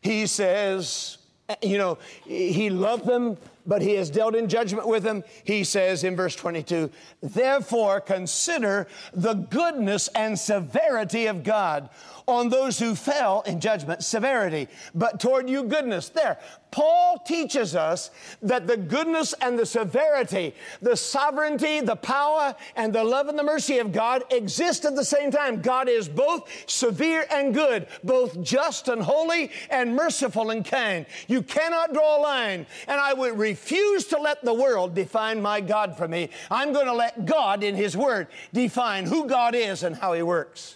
he 0.05 0.27
says, 0.27 1.17
you 1.63 1.79
know, 1.79 1.97
he 2.25 2.69
loved 2.69 3.07
them, 3.07 3.37
but 3.65 3.81
he 3.81 3.93
has 3.95 4.09
dealt 4.09 4.35
in 4.35 4.47
judgment 4.47 4.87
with 4.87 5.03
them. 5.03 5.23
He 5.43 5.63
says 5.63 6.03
in 6.03 6.15
verse 6.15 6.35
22, 6.35 6.89
therefore 7.21 8.01
consider 8.01 8.87
the 9.13 9.33
goodness 9.33 10.07
and 10.09 10.37
severity 10.37 11.25
of 11.27 11.43
God 11.43 11.89
on 12.27 12.49
those 12.49 12.79
who 12.79 12.95
fell 12.95 13.41
in 13.41 13.59
judgment, 13.59 14.03
severity, 14.03 14.67
but 14.93 15.19
toward 15.19 15.49
you 15.49 15.63
goodness. 15.63 16.09
There, 16.09 16.39
Paul 16.71 17.19
teaches 17.25 17.75
us 17.75 18.11
that 18.41 18.67
the 18.67 18.77
goodness 18.77 19.33
and 19.39 19.57
the 19.57 19.65
severity, 19.65 20.53
the 20.81 20.97
sovereignty, 20.97 21.79
the 21.79 21.95
power, 21.95 22.55
and 22.75 22.91
the 22.91 23.03
love 23.03 23.27
and 23.27 23.39
the 23.39 23.43
mercy 23.43 23.77
of 23.77 23.91
God 23.91 24.23
exist 24.31 24.85
at 24.85 24.95
the 24.95 25.05
same 25.05 25.31
time. 25.31 25.61
God 25.61 25.87
is 25.87 26.09
both 26.09 26.51
severe 26.69 27.25
and 27.31 27.53
good, 27.53 27.87
both 28.03 28.41
just 28.41 28.87
and 28.87 29.01
holy, 29.01 29.51
and 29.69 29.95
merciful 29.95 30.49
and 30.49 30.65
kind. 30.65 31.05
You 31.27 31.43
cannot 31.43 31.93
draw 31.93 32.17
a 32.17 32.21
line, 32.21 32.65
and 32.87 32.99
I 32.99 33.13
would 33.13 33.37
refuse 33.55 34.07
to 34.07 34.19
let 34.19 34.43
the 34.43 34.53
world 34.53 34.93
define 34.93 35.41
my 35.41 35.61
God 35.61 35.97
for 35.97 36.09
me. 36.09 36.29
I'm 36.51 36.73
going 36.73 36.87
to 36.87 36.93
let 36.93 37.25
God, 37.25 37.63
in 37.63 37.73
His 37.73 37.95
Word, 37.95 38.27
define 38.51 39.05
who 39.05 39.29
God 39.29 39.55
is 39.55 39.81
and 39.81 39.95
how 39.95 40.11
He 40.11 40.21
works. 40.21 40.75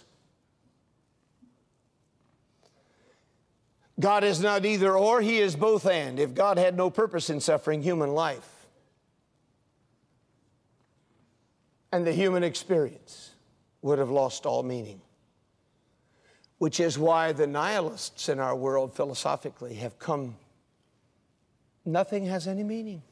God 4.00 4.24
is 4.24 4.40
not 4.40 4.64
either 4.64 4.96
or, 4.96 5.20
He 5.20 5.40
is 5.40 5.56
both 5.56 5.84
and. 5.84 6.18
If 6.18 6.32
God 6.32 6.56
had 6.56 6.74
no 6.74 6.88
purpose 6.88 7.28
in 7.28 7.38
suffering 7.40 7.82
human 7.82 8.14
life 8.14 8.48
and 11.92 12.06
the 12.06 12.12
human 12.14 12.42
experience 12.42 13.32
would 13.82 13.98
have 13.98 14.10
lost 14.10 14.46
all 14.46 14.62
meaning. 14.62 15.02
Which 16.56 16.80
is 16.80 16.98
why 16.98 17.32
the 17.32 17.46
nihilists 17.46 18.30
in 18.30 18.38
our 18.38 18.56
world 18.56 18.94
philosophically 18.94 19.74
have 19.74 19.98
come, 19.98 20.36
nothing 21.92 22.26
has 22.26 22.46
any 22.46 22.62
meaning. 22.62 23.02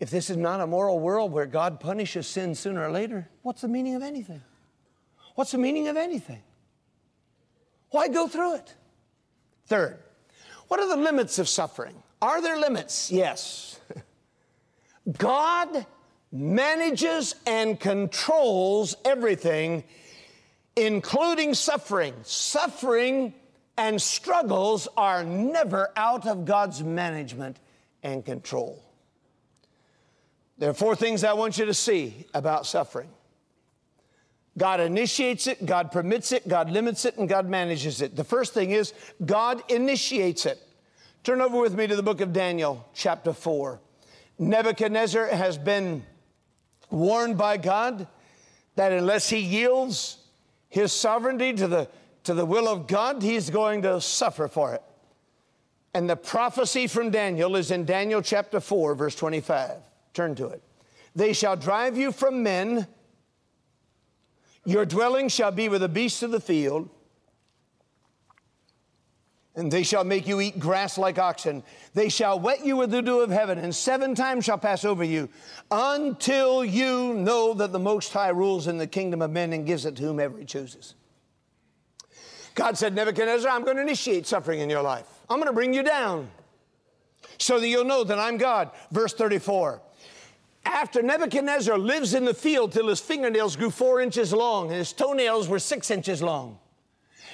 If 0.00 0.10
this 0.10 0.28
is 0.28 0.36
not 0.36 0.60
a 0.60 0.66
moral 0.66 0.98
world 0.98 1.32
where 1.32 1.46
God 1.46 1.80
punishes 1.80 2.26
sin 2.26 2.54
sooner 2.54 2.86
or 2.86 2.90
later, 2.90 3.28
what's 3.42 3.62
the 3.62 3.68
meaning 3.68 3.94
of 3.94 4.02
anything? 4.02 4.42
What's 5.34 5.52
the 5.52 5.58
meaning 5.58 5.88
of 5.88 5.96
anything? 5.96 6.42
Why 7.90 8.08
go 8.08 8.28
through 8.28 8.56
it? 8.56 8.74
Third, 9.66 9.98
what 10.68 10.80
are 10.80 10.88
the 10.88 10.96
limits 10.96 11.38
of 11.38 11.48
suffering? 11.48 11.94
Are 12.20 12.42
there 12.42 12.58
limits? 12.58 13.10
Yes. 13.10 13.78
God 15.18 15.86
manages 16.32 17.34
and 17.46 17.78
controls 17.78 18.96
everything 19.04 19.84
including 20.76 21.54
suffering. 21.54 22.14
Suffering 22.22 23.34
and 23.76 24.00
struggles 24.00 24.88
are 24.96 25.24
never 25.24 25.90
out 25.96 26.26
of 26.26 26.44
God's 26.44 26.82
management 26.82 27.58
and 28.02 28.24
control. 28.24 28.82
There 30.58 30.70
are 30.70 30.74
four 30.74 30.94
things 30.94 31.24
I 31.24 31.32
want 31.32 31.58
you 31.58 31.64
to 31.64 31.74
see 31.74 32.26
about 32.32 32.66
suffering. 32.66 33.08
God 34.56 34.80
initiates 34.80 35.48
it, 35.48 35.66
God 35.66 35.90
permits 35.90 36.30
it, 36.30 36.46
God 36.46 36.70
limits 36.70 37.04
it, 37.04 37.16
and 37.16 37.28
God 37.28 37.48
manages 37.48 38.00
it. 38.00 38.14
The 38.14 38.22
first 38.22 38.54
thing 38.54 38.70
is 38.70 38.92
God 39.24 39.62
initiates 39.68 40.46
it. 40.46 40.60
Turn 41.24 41.40
over 41.40 41.58
with 41.58 41.74
me 41.74 41.86
to 41.88 41.96
the 41.96 42.02
book 42.02 42.20
of 42.20 42.32
Daniel, 42.32 42.86
chapter 42.94 43.32
4. 43.32 43.80
Nebuchadnezzar 44.38 45.26
has 45.26 45.58
been 45.58 46.04
warned 46.90 47.36
by 47.36 47.56
God 47.56 48.06
that 48.76 48.92
unless 48.92 49.28
he 49.28 49.38
yields 49.38 50.18
his 50.68 50.92
sovereignty 50.92 51.52
to 51.54 51.66
the, 51.66 51.88
to 52.24 52.34
the 52.34 52.44
will 52.44 52.68
of 52.68 52.86
God, 52.86 53.22
he's 53.22 53.50
going 53.50 53.82
to 53.82 54.00
suffer 54.00 54.48
for 54.48 54.74
it. 54.74 54.82
And 55.94 56.10
the 56.10 56.16
prophecy 56.16 56.86
from 56.86 57.10
Daniel 57.10 57.54
is 57.56 57.70
in 57.70 57.84
Daniel 57.84 58.20
chapter 58.20 58.60
4, 58.60 58.94
verse 58.94 59.14
25. 59.14 59.70
Turn 60.12 60.34
to 60.34 60.48
it. 60.48 60.62
They 61.14 61.32
shall 61.32 61.56
drive 61.56 61.96
you 61.96 62.10
from 62.10 62.42
men, 62.42 62.86
your 64.64 64.84
dwelling 64.84 65.28
shall 65.28 65.52
be 65.52 65.68
with 65.68 65.82
the 65.82 65.88
beasts 65.88 66.22
of 66.22 66.30
the 66.30 66.40
field 66.40 66.88
and 69.56 69.70
they 69.70 69.82
shall 69.82 70.04
make 70.04 70.26
you 70.26 70.40
eat 70.40 70.58
grass 70.58 70.98
like 70.98 71.18
oxen. 71.18 71.62
They 71.94 72.08
shall 72.08 72.40
wet 72.40 72.64
you 72.64 72.76
with 72.76 72.90
the 72.90 73.02
dew 73.02 73.20
of 73.20 73.30
heaven, 73.30 73.58
and 73.58 73.74
seven 73.74 74.14
times 74.14 74.44
shall 74.44 74.58
pass 74.58 74.84
over 74.84 75.04
you, 75.04 75.28
until 75.70 76.64
you 76.64 77.14
know 77.14 77.54
that 77.54 77.72
the 77.72 77.78
Most 77.78 78.12
High 78.12 78.30
rules 78.30 78.66
in 78.66 78.78
the 78.78 78.86
kingdom 78.86 79.22
of 79.22 79.30
men 79.30 79.52
and 79.52 79.66
gives 79.66 79.86
it 79.86 79.96
to 79.96 80.02
whomever 80.02 80.38
he 80.38 80.44
chooses. 80.44 80.94
God 82.54 82.78
said, 82.78 82.94
Nebuchadnezzar, 82.94 83.50
I'm 83.50 83.64
going 83.64 83.76
to 83.76 83.82
initiate 83.82 84.26
suffering 84.26 84.60
in 84.60 84.70
your 84.70 84.82
life. 84.82 85.06
I'm 85.28 85.38
going 85.38 85.48
to 85.48 85.52
bring 85.52 85.74
you 85.74 85.82
down 85.82 86.30
so 87.38 87.58
that 87.58 87.68
you'll 87.68 87.84
know 87.84 88.04
that 88.04 88.18
I'm 88.18 88.36
God. 88.36 88.70
Verse 88.90 89.12
34. 89.12 89.80
After 90.64 91.02
Nebuchadnezzar 91.02 91.76
lives 91.76 92.14
in 92.14 92.24
the 92.24 92.34
field 92.34 92.72
till 92.72 92.88
his 92.88 93.00
fingernails 93.00 93.56
grew 93.56 93.70
four 93.70 94.00
inches 94.00 94.32
long 94.32 94.68
and 94.68 94.76
his 94.76 94.92
toenails 94.92 95.48
were 95.48 95.58
six 95.58 95.90
inches 95.90 96.22
long 96.22 96.58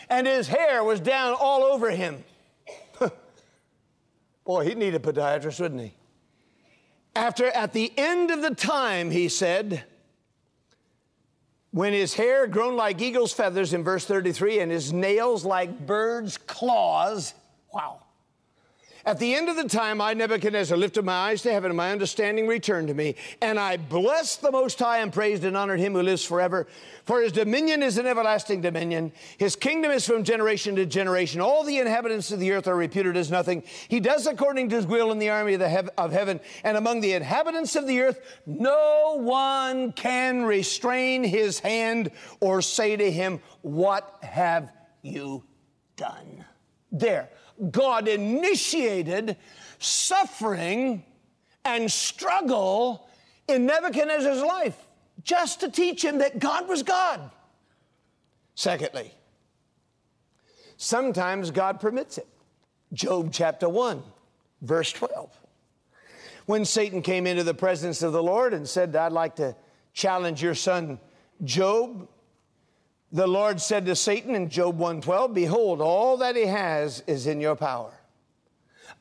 and 0.09 0.27
his 0.27 0.49
hair 0.49 0.83
was 0.83 1.01
down 1.01 1.37
all 1.39 1.63
over 1.63 1.91
him. 1.91 2.25
Boy, 4.45 4.65
he'd 4.65 4.77
need 4.77 4.95
a 4.95 4.99
podiatrist, 4.99 5.61
wouldn't 5.61 5.81
he? 5.81 5.95
After, 7.15 7.47
at 7.47 7.73
the 7.73 7.93
end 7.97 8.31
of 8.31 8.43
the 8.43 8.55
time, 8.55 9.11
he 9.11 9.29
said, 9.29 9.85
when 11.73 11.93
his 11.93 12.15
hair 12.15 12.47
grown 12.47 12.77
like 12.77 13.01
eagle's 13.01 13.33
feathers 13.33 13.73
in 13.73 13.85
verse 13.85 14.05
33 14.05 14.61
and 14.61 14.73
his 14.73 14.93
nails 14.93 15.45
like 15.45 15.87
birds' 15.87 16.37
claws, 16.37 17.35
wow. 17.73 18.03
At 19.07 19.19
the 19.19 19.35
end 19.35 19.49
of 19.49 19.57
the 19.57 19.69
time, 19.69 20.01
I, 20.01 20.13
Nebuchadnezzar, 20.15 20.77
lifted 20.77 21.05
my 21.05 21.13
eyes 21.13 21.43
to 21.43 21.53
heaven, 21.53 21.71
and 21.71 21.77
my 21.77 21.91
understanding 21.91 22.47
returned 22.47 22.89
to 22.89 22.95
me. 22.95 23.17
And 23.41 23.59
I 23.59 23.77
blessed 23.79 24.43
the 24.43 24.53
Most 24.53 24.79
High 24.79 24.99
and 24.99 25.13
praised 25.13 25.45
and 25.45 25.57
honored 25.57 25.81
him 25.81 25.95
who 25.95 26.03
lives 26.03 26.25
forever. 26.25 26.67
For 27.05 27.23
his 27.23 27.33
dominion 27.33 27.83
is 27.83 27.97
an 27.97 28.07
everlasting 28.07 28.61
dominion. 28.61 29.13
His 29.39 29.57
kingdom 29.57 29.91
is 29.91 30.07
from 30.07 30.23
generation 30.23 30.77
to 30.77 30.85
generation. 30.85 31.41
All 31.41 31.65
the 31.65 31.79
inhabitants 31.79 32.31
of 32.31 32.41
the 32.41 32.53
earth 32.53 32.69
are 32.69 32.77
reputed 32.77 33.17
as 33.17 33.31
nothing. 33.31 33.63
He 33.89 34.01
does 34.01 34.27
according 34.27 34.69
to 34.69 34.77
his 34.77 34.87
will 34.87 35.13
in 35.13 35.19
the 35.19 35.31
army 35.31 35.55
of, 35.55 35.61
the 35.61 35.69
hev- 35.69 35.91
of 35.97 36.13
heaven. 36.13 36.41
And 36.63 36.77
among 36.77 37.01
the 37.01 37.15
inhabitants 37.15 37.77
of 37.77 37.87
the 37.87 38.01
earth, 38.03 38.21
no 38.47 39.17
one 39.19 39.93
can 39.93 40.43
restrain 40.43 41.25
his 41.25 41.59
hand 41.59 42.11
or 42.41 42.61
say 42.61 42.97
to 42.97 43.11
him, 43.11 43.41
What 43.63 44.19
have 44.23 44.71
you 45.03 45.45
done? 45.97 46.45
There. 46.93 47.31
God 47.71 48.09
initiated 48.09 49.37
suffering 49.79 51.05
and 51.65 51.91
struggle 51.91 53.09
in 53.49 53.67
Nebuchadnezzar's 53.67 54.43
life 54.43 54.77
just 55.23 55.61
to 55.61 55.71
teach 55.71 56.05
him 56.05 56.19
that 56.19 56.39
God 56.39 56.69
was 56.69 56.83
God. 56.83 57.31
Secondly, 58.55 59.13
sometimes 60.77 61.51
God 61.51 61.81
permits 61.81 62.19
it. 62.19 62.27
Job 62.93 63.31
chapter 63.33 63.69
1, 63.69 64.03
verse 64.63 64.93
12. 64.93 65.31
When 66.47 66.65
Satan 66.65 67.03
came 67.03 67.27
into 67.27 67.45
the 67.45 67.55
presence 67.55 68.03
of 68.03 68.13
the 68.13 68.23
Lord 68.23 68.55
and 68.55 68.69
said, 68.69 68.97
I'd 68.97 69.13
like 69.13 69.37
to 69.37 69.55
challenge 69.93 70.43
your 70.43 70.55
son 70.55 70.99
Job, 71.45 72.09
the 73.13 73.27
Lord 73.27 73.61
said 73.61 73.87
to 73.87 73.97
Satan 73.97 74.35
in 74.35 74.49
Job 74.49 74.79
1:12, 74.79 75.35
behold, 75.35 75.81
all 75.81 76.17
that 76.19 76.37
he 76.37 76.47
has 76.47 77.03
is 77.07 77.27
in 77.27 77.41
your 77.41 77.57
power. 77.57 77.93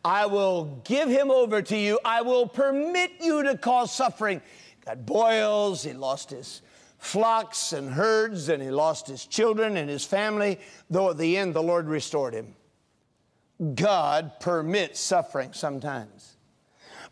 I 0.04 0.26
will 0.26 0.82
give 0.86 1.10
him 1.10 1.30
over 1.30 1.62
to 1.62 1.78
you. 1.78 2.00
I 2.06 2.22
will 2.22 2.48
permit 2.48 3.12
you 3.20 3.44
to 3.44 3.58
cause 3.58 3.92
suffering. 3.92 4.42
Got 4.86 5.06
boils, 5.06 5.84
he 5.84 5.94
lost 5.94 6.32
his 6.32 6.62
flocks 6.98 7.74
and 7.74 7.92
herds, 7.92 8.50
and 8.50 8.62
he 8.62 8.72
lost 8.72 9.08
his 9.08 9.26
children 9.26 9.78
and 9.78 9.90
his 9.90 10.06
family, 10.06 10.60
though 10.90 11.12
at 11.12 11.18
the 11.18 11.38
end 11.38 11.54
the 11.54 11.64
Lord 11.64 11.88
restored 11.88 12.34
him. 12.34 12.56
God 13.76 14.40
permits 14.40 15.00
suffering 15.00 15.54
sometimes. 15.54 16.38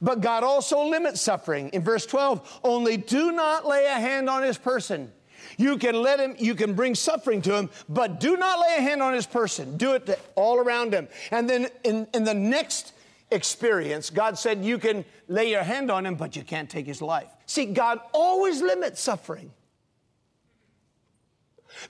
But 0.01 0.21
God 0.21 0.43
also 0.43 0.83
limits 0.83 1.21
suffering. 1.21 1.69
In 1.69 1.83
verse 1.83 2.05
12, 2.05 2.59
only 2.63 2.97
do 2.97 3.31
not 3.31 3.65
lay 3.65 3.85
a 3.85 3.93
hand 3.93 4.29
on 4.29 4.43
his 4.43 4.57
person 4.57 5.11
you 5.57 5.77
can 5.77 6.01
let 6.01 6.19
him, 6.19 6.35
you 6.37 6.55
can 6.55 6.73
bring 6.73 6.95
suffering 6.95 7.41
to 7.43 7.55
him, 7.55 7.69
but 7.89 8.19
do 8.19 8.37
not 8.37 8.59
lay 8.59 8.77
a 8.77 8.81
hand 8.81 9.01
on 9.01 9.13
his 9.13 9.25
person. 9.25 9.77
Do 9.77 9.93
it 9.93 10.19
all 10.35 10.57
around 10.57 10.93
him. 10.93 11.07
And 11.31 11.49
then 11.49 11.67
in, 11.83 12.07
in 12.13 12.23
the 12.23 12.33
next 12.33 12.93
experience, 13.31 14.09
God 14.09 14.37
said, 14.37 14.63
You 14.63 14.77
can 14.77 15.05
lay 15.27 15.49
your 15.49 15.63
hand 15.63 15.91
on 15.91 16.05
him, 16.05 16.15
but 16.15 16.35
you 16.35 16.43
can't 16.43 16.69
take 16.69 16.85
his 16.85 17.01
life. 17.01 17.29
See, 17.45 17.65
God 17.65 17.99
always 18.13 18.61
limits 18.61 19.01
suffering. 19.01 19.51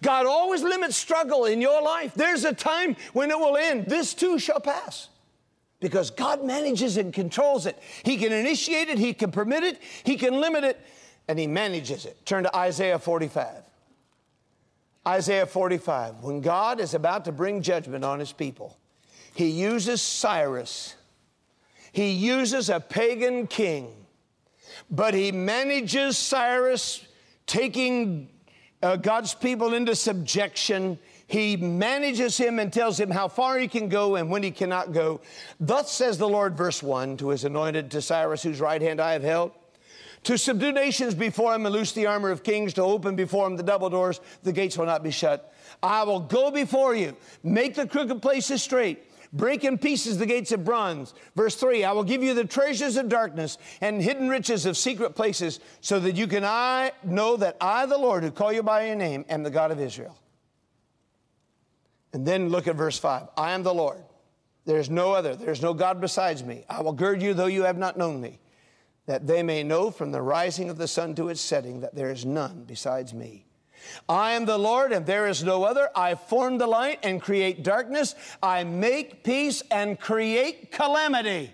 God 0.01 0.25
always 0.25 0.63
limits 0.63 0.97
struggle 0.97 1.45
in 1.45 1.61
your 1.61 1.81
life. 1.81 2.13
There's 2.13 2.43
a 2.43 2.53
time 2.53 2.95
when 3.13 3.31
it 3.31 3.39
will 3.39 3.57
end. 3.57 3.85
This 3.85 4.13
too 4.13 4.39
shall 4.39 4.59
pass. 4.59 5.09
Because 5.79 6.09
God 6.09 6.43
manages 6.43 6.97
and 6.97 7.13
controls 7.13 7.67
it. 7.67 7.77
He 8.03 8.17
can 8.17 8.31
initiate 8.31 8.89
it, 8.89 8.97
He 8.97 9.13
can 9.13 9.31
permit 9.31 9.63
it, 9.63 9.79
He 10.03 10.15
can 10.15 10.41
limit 10.41 10.63
it, 10.63 10.79
and 11.27 11.37
he 11.37 11.47
manages 11.47 12.05
it. 12.05 12.25
Turn 12.25 12.43
to 12.43 12.55
Isaiah 12.55 12.99
45. 12.99 13.63
Isaiah 15.07 15.45
45. 15.45 16.23
When 16.23 16.41
God 16.41 16.79
is 16.79 16.93
about 16.93 17.25
to 17.25 17.31
bring 17.31 17.61
judgment 17.61 18.03
on 18.03 18.19
his 18.19 18.31
people, 18.31 18.77
he 19.33 19.47
uses 19.47 20.01
Cyrus. 20.01 20.95
He 21.91 22.11
uses 22.11 22.69
a 22.69 22.79
pagan 22.79 23.47
king, 23.47 23.93
but 24.89 25.13
he 25.13 25.31
manages 25.31 26.17
Cyrus 26.17 27.05
taking 27.45 28.29
uh, 28.83 28.97
God's 28.97 29.33
people 29.33 29.73
into 29.73 29.95
subjection. 29.95 30.99
He 31.27 31.57
manages 31.57 32.37
him 32.37 32.59
and 32.59 32.71
tells 32.71 32.99
him 32.99 33.09
how 33.09 33.27
far 33.27 33.57
he 33.57 33.67
can 33.67 33.89
go 33.89 34.15
and 34.15 34.29
when 34.29 34.43
he 34.43 34.51
cannot 34.51 34.91
go. 34.93 35.21
Thus 35.59 35.91
says 35.91 36.17
the 36.17 36.27
Lord, 36.27 36.55
verse 36.55 36.83
1 36.83 37.17
to 37.17 37.29
his 37.29 37.45
anointed, 37.45 37.91
to 37.91 38.01
Cyrus, 38.01 38.43
whose 38.43 38.59
right 38.59 38.81
hand 38.81 39.01
I 39.01 39.13
have 39.13 39.23
held 39.23 39.51
to 40.23 40.37
subdue 40.37 40.71
nations 40.71 41.15
before 41.15 41.53
him 41.53 41.65
and 41.65 41.73
loose 41.73 41.91
the 41.91 42.07
armor 42.07 42.29
of 42.29 42.43
kings, 42.43 42.73
to 42.73 42.81
open 42.81 43.15
before 43.15 43.47
him 43.47 43.55
the 43.55 43.63
double 43.63 43.89
doors, 43.89 44.19
the 44.43 44.51
gates 44.51 44.77
will 44.77 44.85
not 44.85 45.03
be 45.03 45.11
shut. 45.11 45.53
I 45.81 46.03
will 46.03 46.19
go 46.19 46.51
before 46.51 46.95
you, 46.95 47.15
make 47.43 47.75
the 47.75 47.87
crooked 47.87 48.21
places 48.21 48.63
straight, 48.63 49.03
break 49.31 49.63
in 49.63 49.77
pieces 49.77 50.17
the 50.17 50.25
gates 50.25 50.51
of 50.51 50.65
bronze. 50.65 51.13
Verse 51.35 51.55
3 51.55 51.83
I 51.83 51.91
will 51.91 52.03
give 52.03 52.23
you 52.23 52.33
the 52.33 52.45
treasures 52.45 52.97
of 52.97 53.09
darkness 53.09 53.57
and 53.81 54.01
hidden 54.01 54.29
riches 54.29 54.65
of 54.65 54.75
secret 54.75 55.15
places, 55.15 55.59
so 55.81 55.99
that 55.99 56.15
you 56.15 56.27
can 56.27 56.43
I 56.43 56.91
know 57.03 57.37
that 57.37 57.57
I, 57.61 57.85
the 57.85 57.97
Lord, 57.97 58.23
who 58.23 58.31
call 58.31 58.51
you 58.51 58.63
by 58.63 58.87
your 58.87 58.95
name, 58.95 59.25
am 59.29 59.43
the 59.43 59.49
God 59.49 59.71
of 59.71 59.79
Israel. 59.79 60.17
And 62.13 62.25
then 62.25 62.49
look 62.49 62.67
at 62.67 62.75
verse 62.75 62.97
5 62.97 63.27
I 63.37 63.51
am 63.51 63.63
the 63.63 63.73
Lord. 63.73 64.03
There 64.65 64.79
is 64.79 64.89
no 64.89 65.13
other, 65.13 65.35
there 65.35 65.51
is 65.51 65.61
no 65.61 65.73
God 65.73 66.01
besides 66.01 66.43
me. 66.43 66.65
I 66.69 66.81
will 66.81 66.91
gird 66.91 67.21
you, 67.21 67.33
though 67.33 67.45
you 67.45 67.63
have 67.63 67.77
not 67.77 67.95
known 67.95 68.19
me 68.19 68.39
that 69.07 69.25
they 69.25 69.41
may 69.41 69.63
know 69.63 69.89
from 69.89 70.11
the 70.11 70.21
rising 70.21 70.69
of 70.69 70.77
the 70.77 70.87
sun 70.87 71.15
to 71.15 71.29
its 71.29 71.41
setting 71.41 71.79
that 71.79 71.95
there 71.95 72.11
is 72.11 72.25
none 72.25 72.65
besides 72.67 73.13
me. 73.13 73.45
I 74.07 74.33
am 74.33 74.45
the 74.45 74.57
Lord 74.57 74.91
and 74.91 75.05
there 75.05 75.27
is 75.27 75.43
no 75.43 75.63
other. 75.63 75.89
I 75.95 76.15
form 76.15 76.57
the 76.57 76.67
light 76.67 76.99
and 77.03 77.21
create 77.21 77.63
darkness. 77.63 78.15
I 78.43 78.65
make 78.65 79.23
peace 79.23 79.63
and 79.71 79.99
create 79.99 80.71
calamity. 80.71 81.51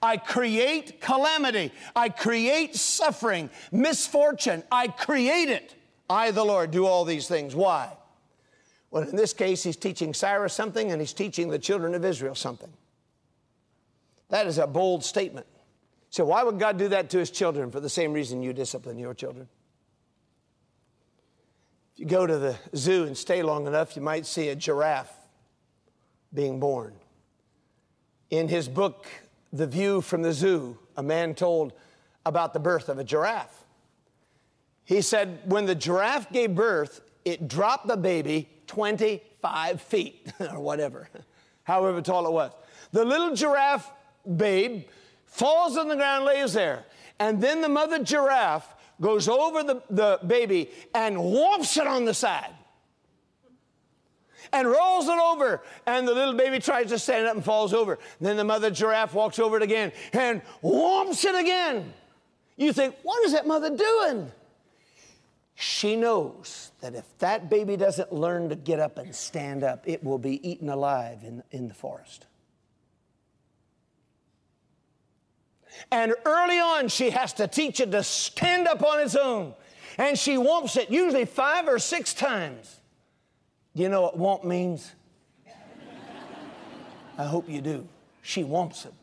I 0.00 0.16
create 0.16 1.00
calamity. 1.00 1.72
I 1.96 2.08
create 2.10 2.76
suffering, 2.76 3.50
misfortune. 3.72 4.62
I 4.70 4.88
create 4.88 5.48
it. 5.48 5.74
I, 6.08 6.30
the 6.30 6.44
Lord, 6.44 6.70
do 6.70 6.86
all 6.86 7.04
these 7.04 7.26
things. 7.26 7.56
Why? 7.56 7.92
Well, 8.90 9.02
in 9.02 9.16
this 9.16 9.32
case, 9.32 9.64
he's 9.64 9.76
teaching 9.76 10.14
Cyrus 10.14 10.54
something 10.54 10.92
and 10.92 11.00
he's 11.00 11.12
teaching 11.12 11.48
the 11.48 11.58
children 11.58 11.94
of 11.94 12.04
Israel 12.04 12.36
something. 12.36 12.72
That 14.28 14.46
is 14.46 14.58
a 14.58 14.66
bold 14.66 15.04
statement. 15.04 15.46
So, 16.14 16.24
why 16.24 16.44
would 16.44 16.60
God 16.60 16.78
do 16.78 16.86
that 16.90 17.10
to 17.10 17.18
his 17.18 17.28
children 17.28 17.72
for 17.72 17.80
the 17.80 17.88
same 17.88 18.12
reason 18.12 18.40
you 18.40 18.52
discipline 18.52 19.00
your 19.00 19.14
children? 19.14 19.48
If 21.92 21.98
you 21.98 22.06
go 22.06 22.24
to 22.24 22.38
the 22.38 22.56
zoo 22.76 23.02
and 23.02 23.18
stay 23.18 23.42
long 23.42 23.66
enough, 23.66 23.96
you 23.96 24.02
might 24.02 24.24
see 24.24 24.50
a 24.50 24.54
giraffe 24.54 25.12
being 26.32 26.60
born. 26.60 26.94
In 28.30 28.46
his 28.46 28.68
book, 28.68 29.08
The 29.52 29.66
View 29.66 30.00
from 30.00 30.22
the 30.22 30.32
Zoo, 30.32 30.78
a 30.96 31.02
man 31.02 31.34
told 31.34 31.72
about 32.24 32.52
the 32.52 32.60
birth 32.60 32.88
of 32.88 33.00
a 33.00 33.04
giraffe. 33.04 33.64
He 34.84 35.00
said, 35.00 35.40
when 35.46 35.66
the 35.66 35.74
giraffe 35.74 36.30
gave 36.30 36.54
birth, 36.54 37.00
it 37.24 37.48
dropped 37.48 37.88
the 37.88 37.96
baby 37.96 38.48
25 38.68 39.82
feet 39.82 40.32
or 40.38 40.60
whatever, 40.60 41.08
however 41.64 42.00
tall 42.00 42.24
it 42.28 42.32
was. 42.32 42.52
The 42.92 43.04
little 43.04 43.34
giraffe 43.34 43.90
babe 44.36 44.84
falls 45.34 45.76
on 45.76 45.88
the 45.88 45.96
ground, 45.96 46.24
lays 46.24 46.52
there, 46.52 46.84
and 47.18 47.40
then 47.40 47.60
the 47.60 47.68
mother 47.68 48.02
giraffe 48.02 48.72
goes 49.00 49.28
over 49.28 49.64
the, 49.64 49.82
the 49.90 50.20
baby 50.24 50.70
and 50.94 51.16
whomps 51.16 51.76
it 51.76 51.86
on 51.86 52.04
the 52.04 52.14
side 52.14 52.54
and 54.52 54.68
rolls 54.68 55.08
it 55.08 55.18
over. 55.18 55.60
And 55.86 56.06
the 56.06 56.14
little 56.14 56.34
baby 56.34 56.60
tries 56.60 56.90
to 56.90 56.98
stand 56.98 57.26
up 57.26 57.34
and 57.34 57.44
falls 57.44 57.74
over. 57.74 57.98
then 58.20 58.36
the 58.36 58.44
mother 58.44 58.70
giraffe 58.70 59.12
walks 59.12 59.40
over 59.40 59.56
it 59.56 59.62
again 59.62 59.90
and 60.12 60.40
whomps 60.62 61.24
it 61.24 61.34
again. 61.34 61.92
You 62.56 62.72
think, 62.72 62.94
what 63.02 63.24
is 63.24 63.32
that 63.32 63.46
mother 63.46 63.76
doing? 63.76 64.30
She 65.56 65.96
knows 65.96 66.70
that 66.80 66.94
if 66.94 67.18
that 67.18 67.50
baby 67.50 67.76
doesn't 67.76 68.12
learn 68.12 68.50
to 68.50 68.56
get 68.56 68.78
up 68.78 68.98
and 68.98 69.12
stand 69.12 69.64
up, 69.64 69.88
it 69.88 70.04
will 70.04 70.18
be 70.18 70.48
eaten 70.48 70.68
alive 70.68 71.24
in, 71.24 71.42
in 71.50 71.66
the 71.66 71.74
forest. 71.74 72.26
And 75.90 76.14
early 76.24 76.58
on, 76.58 76.88
she 76.88 77.10
has 77.10 77.32
to 77.34 77.46
teach 77.46 77.80
it 77.80 77.90
to 77.92 78.02
stand 78.02 78.66
up 78.66 78.82
on 78.84 79.00
its 79.00 79.16
own. 79.16 79.54
And 79.98 80.18
she 80.18 80.34
whomps 80.34 80.76
it 80.76 80.90
usually 80.90 81.24
five 81.24 81.68
or 81.68 81.78
six 81.78 82.14
times. 82.14 82.80
Do 83.76 83.82
you 83.82 83.88
know 83.88 84.02
what 84.02 84.18
whomp 84.18 84.44
means? 84.44 84.92
I 87.18 87.24
hope 87.24 87.48
you 87.48 87.60
do. 87.60 87.88
She 88.22 88.42
whomps 88.42 88.86
it. 88.86 88.94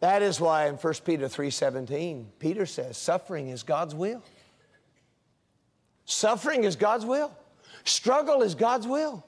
That 0.00 0.22
is 0.22 0.40
why 0.40 0.68
in 0.68 0.76
1 0.76 0.94
Peter 1.04 1.26
3:17, 1.26 2.24
Peter 2.38 2.64
says, 2.64 2.96
suffering 2.96 3.48
is 3.48 3.62
God's 3.62 3.94
will. 3.94 4.22
Suffering 6.06 6.64
is 6.64 6.74
God's 6.74 7.04
will. 7.04 7.36
Struggle 7.84 8.42
is 8.42 8.54
God's 8.54 8.86
will. 8.86 9.24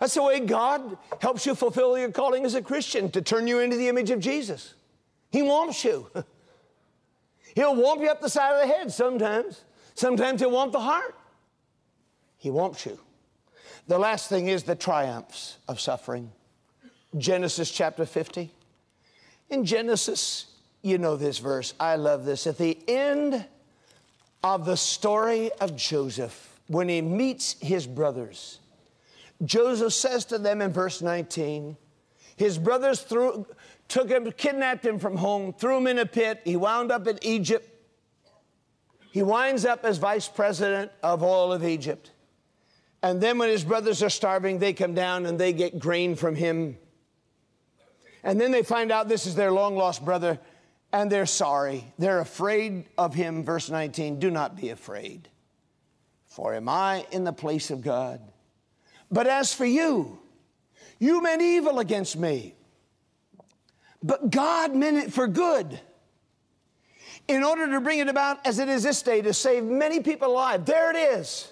That's 0.00 0.14
the 0.14 0.22
way 0.22 0.40
God 0.40 0.98
helps 1.20 1.46
you 1.46 1.54
fulfill 1.54 1.96
your 1.96 2.10
calling 2.10 2.44
as 2.44 2.54
a 2.54 2.62
Christian 2.62 3.10
to 3.12 3.22
turn 3.22 3.46
you 3.46 3.60
into 3.60 3.76
the 3.76 3.88
image 3.88 4.10
of 4.10 4.20
Jesus. 4.20 4.74
He 5.30 5.42
wants 5.42 5.84
you. 5.84 6.10
He'll 7.54 7.74
womp 7.74 8.00
you 8.00 8.08
up 8.08 8.20
the 8.20 8.28
side 8.28 8.54
of 8.54 8.68
the 8.68 8.74
head 8.74 8.92
sometimes. 8.92 9.62
Sometimes 9.94 10.40
he'll 10.40 10.50
womp 10.50 10.72
the 10.72 10.80
heart. 10.80 11.14
He 12.36 12.50
wants 12.50 12.84
you. 12.84 12.98
The 13.86 13.98
last 13.98 14.28
thing 14.28 14.48
is 14.48 14.64
the 14.64 14.74
triumphs 14.74 15.58
of 15.68 15.80
suffering. 15.80 16.32
Genesis 17.16 17.70
chapter 17.70 18.04
50. 18.04 18.50
In 19.50 19.64
Genesis, 19.64 20.46
you 20.82 20.98
know 20.98 21.16
this 21.16 21.38
verse. 21.38 21.74
I 21.78 21.94
love 21.94 22.24
this. 22.24 22.46
At 22.46 22.58
the 22.58 22.76
end 22.88 23.44
of 24.42 24.66
the 24.66 24.76
story 24.76 25.52
of 25.60 25.76
Joseph, 25.76 26.58
when 26.66 26.88
he 26.88 27.00
meets 27.00 27.56
his 27.60 27.86
brothers, 27.86 28.58
Joseph 29.44 29.92
says 29.92 30.24
to 30.26 30.38
them 30.38 30.60
in 30.60 30.72
verse 30.72 31.02
19, 31.02 31.76
his 32.36 32.58
brothers 32.58 33.00
threw, 33.00 33.46
took 33.88 34.08
him, 34.08 34.30
kidnapped 34.32 34.84
him 34.84 34.98
from 34.98 35.16
home, 35.16 35.52
threw 35.52 35.78
him 35.78 35.86
in 35.86 35.98
a 35.98 36.06
pit. 36.06 36.40
He 36.44 36.56
wound 36.56 36.90
up 36.90 37.06
in 37.06 37.18
Egypt. 37.22 37.68
He 39.12 39.22
winds 39.22 39.64
up 39.64 39.84
as 39.84 39.98
vice 39.98 40.28
president 40.28 40.90
of 41.02 41.22
all 41.22 41.52
of 41.52 41.64
Egypt. 41.64 42.10
And 43.02 43.20
then 43.20 43.38
when 43.38 43.50
his 43.50 43.62
brothers 43.62 44.02
are 44.02 44.10
starving, 44.10 44.58
they 44.58 44.72
come 44.72 44.94
down 44.94 45.26
and 45.26 45.38
they 45.38 45.52
get 45.52 45.78
grain 45.78 46.16
from 46.16 46.34
him. 46.34 46.78
And 48.24 48.40
then 48.40 48.50
they 48.50 48.62
find 48.62 48.90
out 48.90 49.08
this 49.08 49.26
is 49.26 49.34
their 49.34 49.52
long 49.52 49.76
lost 49.76 50.04
brother 50.04 50.40
and 50.92 51.10
they're 51.10 51.26
sorry. 51.26 51.92
They're 51.98 52.20
afraid 52.20 52.86
of 52.96 53.14
him. 53.14 53.44
Verse 53.44 53.68
19 53.68 54.20
Do 54.20 54.30
not 54.30 54.56
be 54.56 54.70
afraid, 54.70 55.28
for 56.26 56.54
am 56.54 56.68
I 56.68 57.04
in 57.10 57.24
the 57.24 57.32
place 57.32 57.70
of 57.70 57.82
God? 57.82 58.20
But 59.10 59.26
as 59.26 59.54
for 59.54 59.64
you, 59.64 60.18
you 60.98 61.22
meant 61.22 61.42
evil 61.42 61.78
against 61.78 62.16
me, 62.16 62.54
but 64.02 64.30
God 64.30 64.74
meant 64.74 64.96
it 64.96 65.12
for 65.12 65.26
good 65.26 65.80
in 67.26 67.42
order 67.42 67.70
to 67.70 67.80
bring 67.80 68.00
it 68.00 68.08
about 68.08 68.46
as 68.46 68.58
it 68.58 68.68
is 68.68 68.82
this 68.82 69.02
day 69.02 69.22
to 69.22 69.32
save 69.32 69.64
many 69.64 70.00
people 70.00 70.28
alive. 70.28 70.64
There 70.64 70.90
it 70.90 71.18
is. 71.18 71.50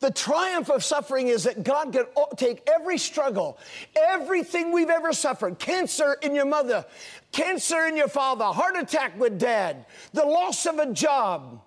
The 0.00 0.10
triumph 0.10 0.68
of 0.68 0.82
suffering 0.82 1.28
is 1.28 1.44
that 1.44 1.62
God 1.62 1.92
can 1.92 2.06
take 2.36 2.68
every 2.68 2.98
struggle, 2.98 3.56
everything 3.96 4.72
we've 4.72 4.90
ever 4.90 5.12
suffered 5.12 5.60
cancer 5.60 6.18
in 6.22 6.34
your 6.34 6.44
mother, 6.44 6.84
cancer 7.30 7.86
in 7.86 7.96
your 7.96 8.08
father, 8.08 8.46
heart 8.46 8.76
attack 8.76 9.18
with 9.18 9.38
dad, 9.38 9.86
the 10.12 10.24
loss 10.24 10.66
of 10.66 10.80
a 10.80 10.92
job, 10.92 11.62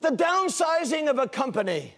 the 0.00 0.08
downsizing 0.08 1.10
of 1.10 1.18
a 1.18 1.28
company 1.28 1.94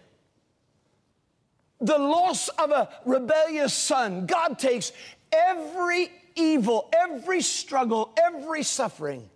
the 1.81 1.97
loss 1.97 2.47
of 2.49 2.71
a 2.71 2.89
rebellious 3.05 3.73
son. 3.73 4.25
God 4.25 4.57
takes 4.59 4.91
every 5.31 6.11
evil, 6.35 6.89
every 6.97 7.41
struggle, 7.41 8.13
every 8.21 8.63
suffering, 8.63 9.29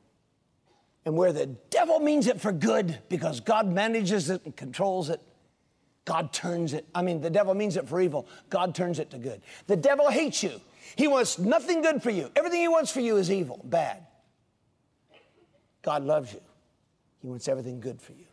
and 1.06 1.15
where 1.15 1.34
the 1.34 1.47
devil 1.69 1.99
means 1.99 2.28
it 2.28 2.39
for 2.39 2.52
good 2.52 2.99
because 3.10 3.39
God 3.39 3.71
manages 3.71 4.30
it 4.30 4.41
and 4.45 4.56
controls 4.56 5.10
it, 5.10 5.21
God 6.06 6.34
turns 6.34 6.73
it. 6.73 6.86
I 6.93 7.02
mean, 7.02 7.21
the 7.21 7.30
devil 7.30 7.54
means 7.54 7.78
it 7.78 7.88
for 7.88 8.02
evil, 8.02 8.28
God 8.49 8.75
turns 8.75 8.99
it 8.99 9.12
to 9.12 9.17
good. 9.17 9.41
The 9.67 9.78
devil 9.78 10.10
hates 10.10 10.43
you. 10.43 10.60
He 10.95 11.08
wants 11.08 11.38
nothing 11.38 11.82
good 11.82 12.02
for 12.02 12.10
you. 12.10 12.32
Everything 12.36 12.62
he 12.62 12.67
wants 12.67 12.91
for 12.91 12.99
you 12.99 13.17
is 13.17 13.32
evil, 13.32 13.62
bad. 13.63 14.06
God 15.82 16.04
loves 16.04 16.34
you. 16.34 16.41
He 17.21 17.28
wants 17.28 17.47
everything 17.47 17.80
good 17.80 18.02
for 18.02 18.13
you. 18.13 18.25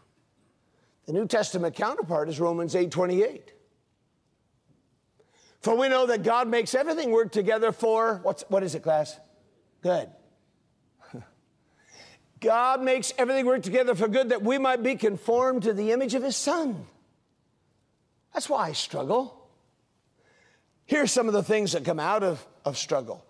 The 1.07 1.13
New 1.13 1.27
Testament 1.27 1.77
counterpart 1.77 2.29
is 2.29 2.41
Romans 2.41 2.75
8 2.75 2.91
28. 2.91 3.53
For 5.67 5.75
we 5.75 5.89
know 5.89 6.07
that 6.07 6.23
God 6.23 6.47
makes 6.47 6.77
everything 6.77 7.11
work 7.11 7.33
together 7.33 7.73
for, 7.73 8.21
what's, 8.23 8.45
what 8.47 8.63
is 8.63 8.77
it, 8.77 8.85
class? 8.85 9.19
Good. 9.83 10.09
God 12.41 12.83
makes 12.83 13.13
everything 13.19 13.47
work 13.47 13.65
together 13.65 13.97
for 13.97 14.07
good 14.07 14.29
that 14.29 14.43
we 14.43 14.59
might 14.59 14.85
be 14.85 14.95
conformed 14.95 15.65
to 15.65 15.73
the 15.73 15.91
image 15.91 16.15
of 16.15 16.23
His 16.23 16.37
Son. 16.37 16.87
That's 18.33 18.49
why 18.49 18.69
I 18.69 18.73
struggle. 18.75 19.49
Here's 20.85 21.11
some 21.11 21.27
of 21.27 21.33
the 21.33 21.43
things 21.43 21.73
that 21.73 21.85
come 21.85 21.99
out 21.99 22.23
of, 22.23 22.47
of 22.65 22.79
struggle. 22.79 23.27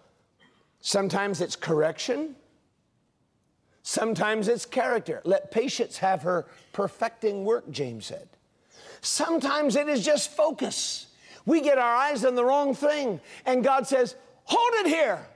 Sometimes 0.83 1.40
it's 1.40 1.57
correction. 1.57 2.37
Sometimes 3.83 4.49
it's 4.49 4.66
character. 4.66 5.22
Let 5.25 5.51
patience 5.51 5.96
have 5.96 6.20
her 6.20 6.44
perfecting 6.75 7.46
work, 7.46 7.70
James 7.70 8.05
said. 8.05 8.29
Sometimes 9.01 9.75
it 9.75 9.88
is 9.88 10.05
just 10.05 10.37
focus. 10.37 11.07
We 11.47 11.61
get 11.61 11.79
our 11.79 11.97
eyes 11.97 12.25
on 12.25 12.35
the 12.35 12.45
wrong 12.45 12.75
thing, 12.75 13.21
and 13.47 13.65
God 13.65 13.87
says, 13.87 14.17
Hold 14.45 14.87
it 14.87 14.89
here. 14.89 15.27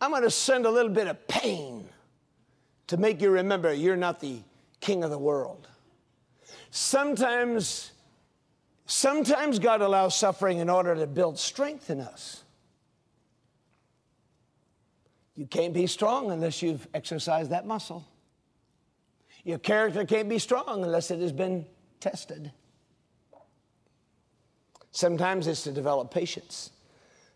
I'm 0.00 0.10
going 0.10 0.22
to 0.22 0.30
send 0.30 0.66
a 0.66 0.70
little 0.70 0.92
bit 0.92 1.06
of 1.06 1.26
pain 1.26 1.88
to 2.88 2.96
make 2.96 3.22
you 3.22 3.30
remember 3.30 3.72
you're 3.72 3.96
not 3.96 4.20
the 4.20 4.40
king 4.80 5.02
of 5.02 5.10
the 5.10 5.18
world. 5.18 5.66
Sometimes, 6.70 7.92
sometimes 8.86 9.58
God 9.58 9.80
allows 9.80 10.16
suffering 10.16 10.58
in 10.58 10.68
order 10.68 10.94
to 10.94 11.06
build 11.06 11.38
strength 11.38 11.90
in 11.90 12.00
us. 12.00 12.42
You 15.36 15.46
can't 15.46 15.72
be 15.72 15.86
strong 15.86 16.30
unless 16.30 16.62
you've 16.62 16.86
exercised 16.94 17.50
that 17.50 17.66
muscle. 17.66 18.04
Your 19.42 19.58
character 19.58 20.04
can't 20.04 20.28
be 20.28 20.38
strong 20.38 20.84
unless 20.84 21.10
it 21.10 21.20
has 21.20 21.32
been 21.32 21.66
tested. 22.00 22.52
Sometimes 24.94 25.48
it's 25.48 25.64
to 25.64 25.72
develop 25.72 26.12
patience. 26.12 26.70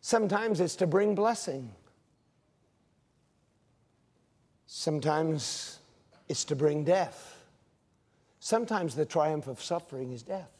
Sometimes 0.00 0.60
it's 0.60 0.76
to 0.76 0.86
bring 0.86 1.16
blessing. 1.16 1.72
Sometimes 4.66 5.80
it's 6.28 6.44
to 6.44 6.54
bring 6.54 6.84
death. 6.84 7.36
Sometimes 8.38 8.94
the 8.94 9.04
triumph 9.04 9.48
of 9.48 9.60
suffering 9.60 10.12
is 10.12 10.22
death. 10.22 10.52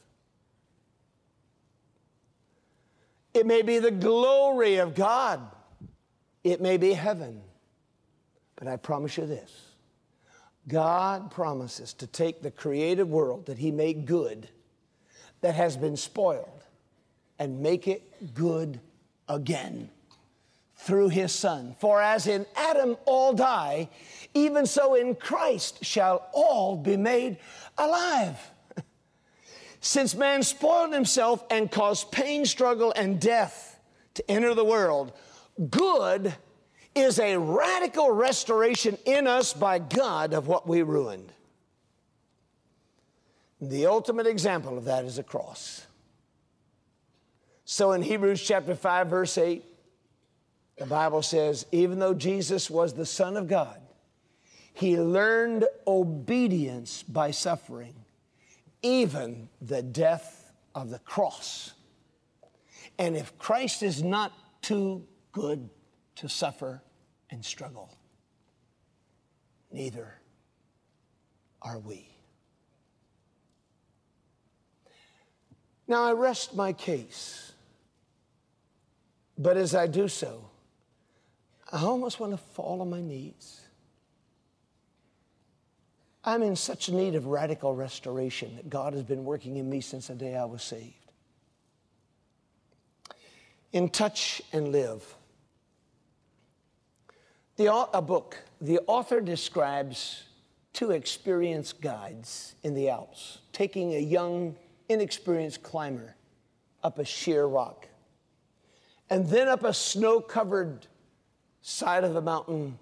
It 3.33 3.47
may 3.47 3.63
be 3.63 3.79
the 3.79 3.93
glory 3.93 4.79
of 4.79 4.97
God, 4.97 5.41
it 6.43 6.61
may 6.61 6.79
be 6.79 6.95
heaven. 6.95 7.41
But 8.57 8.67
I 8.67 8.77
promise 8.77 9.17
you 9.17 9.25
this 9.25 9.53
God 10.67 11.31
promises 11.31 11.93
to 11.95 12.09
take 12.09 12.43
the 12.43 12.51
created 12.51 13.09
world 13.09 13.47
that 13.47 13.59
He 13.59 13.71
made 13.71 14.05
good, 14.05 14.49
that 15.43 15.55
has 15.55 15.77
been 15.77 15.97
spoiled, 15.97 16.58
and 17.39 17.61
make 17.61 17.87
it 17.87 18.35
good 18.35 18.81
again 19.29 19.91
through 20.79 21.09
his 21.09 21.33
Son. 21.33 21.75
For 21.81 22.01
as 22.01 22.27
in 22.27 22.47
Adam 22.57 22.97
all 23.05 23.33
die, 23.33 23.89
even 24.35 24.67
so 24.67 24.95
in 24.95 25.15
Christ 25.15 25.85
shall 25.85 26.29
all 26.33 26.77
be 26.77 26.97
made 26.97 27.39
alive. 27.77 28.39
Since 29.81 30.15
man 30.15 30.43
spoiled 30.43 30.93
himself 30.93 31.45
and 31.51 31.71
caused 31.71 32.13
pain, 32.13 32.47
struggle, 32.47 32.93
and 32.97 33.21
death 33.21 33.81
to 34.15 34.31
enter 34.31 34.55
the 34.55 34.65
world, 34.65 35.13
good 35.71 36.35
is 36.95 37.19
a 37.19 37.37
radical 37.37 38.11
restoration 38.11 38.97
in 39.05 39.27
us 39.27 39.53
by 39.53 39.79
God 39.79 40.33
of 40.33 40.47
what 40.47 40.67
we 40.67 40.83
ruined. 40.83 41.33
The 43.61 43.87
ultimate 43.87 44.27
example 44.27 44.79
of 44.79 44.85
that 44.85 45.05
is 45.05 45.19
a 45.19 45.23
cross. 45.23 45.88
So 47.71 47.93
in 47.93 48.01
Hebrews 48.01 48.43
chapter 48.43 48.75
5, 48.75 49.09
verse 49.09 49.37
8, 49.37 49.63
the 50.79 50.87
Bible 50.87 51.21
says, 51.21 51.67
even 51.71 51.99
though 51.99 52.15
Jesus 52.15 52.71
was 52.71 52.95
the 52.95 53.05
Son 53.05 53.37
of 53.37 53.47
God, 53.47 53.79
he 54.73 54.99
learned 54.99 55.67
obedience 55.87 57.03
by 57.03 57.31
suffering, 57.31 57.95
even 58.81 59.51
the 59.61 59.83
death 59.83 60.51
of 60.75 60.89
the 60.89 60.99
cross. 61.01 61.75
And 62.99 63.15
if 63.15 63.37
Christ 63.37 63.83
is 63.83 64.03
not 64.03 64.33
too 64.63 65.05
good 65.33 65.69
to 66.17 66.27
suffer 66.27 66.83
and 67.29 67.45
struggle, 67.45 67.95
neither 69.71 70.15
are 71.61 71.79
we. 71.79 72.09
Now 75.87 76.05
I 76.05 76.13
rest 76.13 76.57
my 76.57 76.73
case, 76.73 77.48
but 79.39 79.57
as 79.57 79.75
I 79.75 79.87
do 79.87 80.09
so, 80.09 80.51
I 81.71 81.83
almost 81.83 82.19
want 82.19 82.33
to 82.33 82.39
fall 82.39 82.81
on 82.81 82.91
my 82.91 83.01
knees. 83.01 83.61
I'm 86.25 86.43
in 86.43 86.57
such 86.57 86.91
need 86.91 87.15
of 87.15 87.27
radical 87.27 87.75
restoration 87.75 88.57
that 88.57 88.69
God 88.69 88.93
has 88.93 89.03
been 89.03 89.25
working 89.25 89.57
in 89.57 89.71
me 89.71 89.81
since 89.81 90.09
the 90.09 90.15
day 90.15 90.37
I 90.37 90.45
was 90.45 90.63
saved. 90.63 90.95
In 93.73 93.89
Touch 93.89 94.43
and 94.53 94.73
Live, 94.73 95.15
the, 97.57 97.73
a 97.73 98.03
book, 98.03 98.39
the 98.61 98.81
author 98.87 99.21
describes 99.21 100.25
two 100.73 100.91
experienced 100.91 101.81
guides 101.81 102.55
in 102.63 102.75
the 102.75 102.89
Alps 102.89 103.39
taking 103.53 103.95
a 103.95 103.99
young, 103.99 104.57
inexperienced 104.89 105.63
climber 105.63 106.15
up 106.83 106.99
a 106.99 107.05
sheer 107.05 107.47
rock 107.47 107.88
and 109.11 109.27
then 109.29 109.49
up 109.49 109.65
a 109.65 109.73
snow 109.73 110.21
covered 110.21 110.87
side 111.63 112.05
of 112.05 112.15
the 112.15 112.23
mountain. 112.23 112.79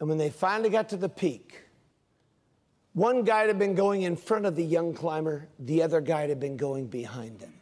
And 0.00 0.08
when 0.08 0.18
they 0.18 0.30
finally 0.30 0.70
got 0.70 0.88
to 0.90 0.96
the 0.96 1.08
peak, 1.08 1.62
one 2.92 3.24
guide 3.24 3.48
had 3.48 3.58
been 3.58 3.74
going 3.74 4.02
in 4.02 4.16
front 4.16 4.46
of 4.46 4.56
the 4.56 4.64
young 4.64 4.94
climber, 4.94 5.48
the 5.58 5.82
other 5.82 6.00
guide 6.00 6.28
had 6.28 6.40
been 6.40 6.56
going 6.56 6.86
behind 6.86 7.40
him. 7.40 7.52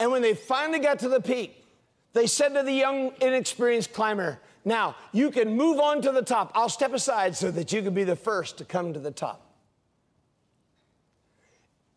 And 0.00 0.10
when 0.10 0.22
they 0.22 0.34
finally 0.34 0.78
got 0.78 1.00
to 1.00 1.08
the 1.08 1.20
peak, 1.20 1.64
they 2.12 2.26
said 2.26 2.54
to 2.54 2.62
the 2.62 2.72
young, 2.72 3.12
inexperienced 3.20 3.92
climber, 3.92 4.40
Now, 4.64 4.96
you 5.12 5.30
can 5.30 5.56
move 5.56 5.78
on 5.78 6.00
to 6.02 6.12
the 6.12 6.22
top. 6.22 6.52
I'll 6.54 6.68
step 6.68 6.92
aside 6.92 7.36
so 7.36 7.50
that 7.50 7.72
you 7.72 7.82
can 7.82 7.94
be 7.94 8.04
the 8.04 8.16
first 8.16 8.58
to 8.58 8.64
come 8.64 8.94
to 8.94 9.00
the 9.00 9.10
top. 9.10 9.44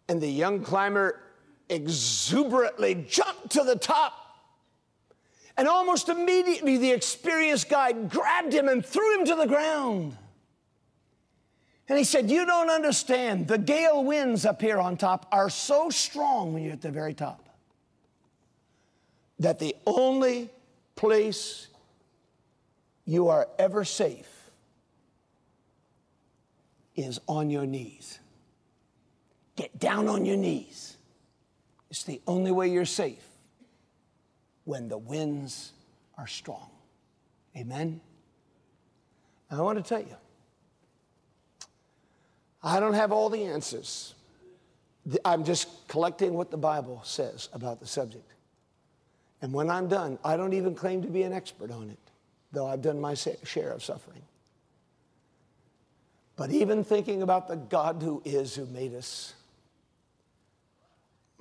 And 0.10 0.20
the 0.20 0.30
young 0.30 0.64
climber 0.64 1.20
exuberantly 1.72 3.05
jumped 3.07 3.51
to 3.51 3.63
the 3.63 3.76
top 3.76 4.22
and 5.57 5.67
almost 5.67 6.09
immediately, 6.09 6.78
the 6.78 6.91
experienced 6.91 7.69
guide 7.69 8.09
grabbed 8.09 8.53
him 8.53 8.67
and 8.67 8.86
threw 8.86 9.19
him 9.19 9.26
to 9.26 9.36
the 9.36 9.47
ground. 9.47 10.17
And 11.89 11.97
he 11.97 12.03
said, 12.03 12.32
You 12.32 12.45
don't 12.45 12.69
understand. 12.69 13.47
The 13.47 13.57
gale 13.57 14.03
winds 14.03 14.45
up 14.45 14.61
here 14.61 14.80
on 14.80 14.97
top 14.97 15.28
are 15.32 15.49
so 15.49 15.89
strong 15.89 16.53
when 16.53 16.63
you're 16.63 16.74
at 16.74 16.82
the 16.82 16.91
very 16.91 17.13
top 17.13 17.47
that 19.39 19.59
the 19.59 19.76
only 19.86 20.49
place 20.95 21.67
you 23.05 23.28
are 23.28 23.47
ever 23.59 23.84
safe 23.84 24.49
is 26.95 27.19
on 27.28 27.49
your 27.49 27.65
knees. 27.65 28.19
Get 29.55 29.78
down 29.80 30.07
on 30.07 30.26
your 30.26 30.38
knees. 30.38 30.95
It's 31.91 32.03
the 32.03 32.21
only 32.25 32.51
way 32.51 32.69
you're 32.69 32.85
safe 32.85 33.23
when 34.63 34.87
the 34.87 34.97
winds 34.97 35.73
are 36.17 36.25
strong. 36.25 36.69
Amen? 37.55 37.99
I 39.51 39.59
want 39.59 39.77
to 39.77 39.83
tell 39.83 39.99
you, 39.99 40.15
I 42.63 42.79
don't 42.79 42.93
have 42.93 43.11
all 43.11 43.29
the 43.29 43.43
answers. 43.43 44.15
I'm 45.25 45.43
just 45.43 45.67
collecting 45.89 46.33
what 46.33 46.49
the 46.49 46.57
Bible 46.57 47.01
says 47.03 47.49
about 47.51 47.81
the 47.81 47.87
subject. 47.87 48.31
And 49.41 49.51
when 49.51 49.69
I'm 49.69 49.89
done, 49.89 50.17
I 50.23 50.37
don't 50.37 50.53
even 50.53 50.75
claim 50.75 51.01
to 51.01 51.09
be 51.09 51.23
an 51.23 51.33
expert 51.33 51.71
on 51.71 51.89
it, 51.89 51.99
though 52.53 52.67
I've 52.67 52.81
done 52.81 53.01
my 53.01 53.15
share 53.15 53.71
of 53.71 53.83
suffering. 53.83 54.21
But 56.37 56.51
even 56.51 56.85
thinking 56.85 57.21
about 57.21 57.49
the 57.49 57.57
God 57.57 58.01
who 58.01 58.21
is, 58.23 58.55
who 58.55 58.65
made 58.67 58.95
us, 58.95 59.33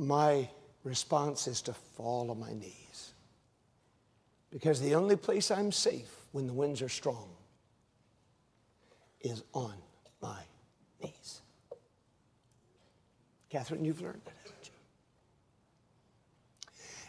my 0.01 0.48
response 0.82 1.46
is 1.46 1.61
to 1.62 1.74
fall 1.74 2.30
on 2.30 2.40
my 2.40 2.53
knees. 2.55 3.12
Because 4.51 4.80
the 4.80 4.94
only 4.94 5.14
place 5.14 5.51
I'm 5.51 5.70
safe 5.70 6.11
when 6.32 6.46
the 6.46 6.53
winds 6.53 6.80
are 6.80 6.88
strong 6.88 7.28
is 9.20 9.42
on 9.53 9.74
my 10.22 10.40
knees. 11.03 11.42
Catherine, 13.51 13.84
you've 13.84 14.01
learned 14.01 14.22
that, 14.24 14.34
haven't 14.42 14.64
you? 14.64 14.72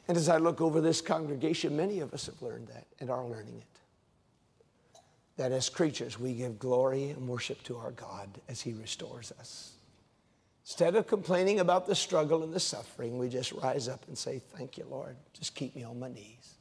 And 0.09 0.17
as 0.17 0.27
I 0.27 0.37
look 0.37 0.59
over 0.59 0.81
this 0.81 0.99
congregation, 0.99 1.77
many 1.77 2.01
of 2.01 2.13
us 2.13 2.25
have 2.25 2.41
learned 2.41 2.67
that 2.67 2.87
and 2.99 3.09
are 3.09 3.25
learning 3.25 3.57
it. 3.57 4.99
That 5.37 5.53
as 5.53 5.69
creatures, 5.69 6.19
we 6.19 6.33
give 6.33 6.59
glory 6.59 7.11
and 7.11 7.27
worship 7.27 7.63
to 7.63 7.77
our 7.77 7.91
God 7.91 8.29
as 8.49 8.59
He 8.59 8.73
restores 8.73 9.31
us. 9.39 9.71
Instead 10.63 10.95
of 10.95 11.07
complaining 11.07 11.59
about 11.59 11.87
the 11.87 11.95
struggle 11.95 12.43
and 12.43 12.53
the 12.53 12.59
suffering, 12.59 13.17
we 13.17 13.29
just 13.29 13.51
rise 13.51 13.87
up 13.87 14.07
and 14.07 14.17
say, 14.17 14.41
Thank 14.55 14.77
you, 14.77 14.85
Lord. 14.89 15.15
Just 15.33 15.55
keep 15.55 15.75
me 15.75 15.83
on 15.83 15.99
my 15.99 16.09
knees. 16.09 16.55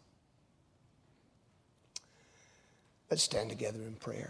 Let's 3.11 3.23
stand 3.23 3.51
together 3.51 3.81
in 3.81 3.95
prayer. 3.95 4.29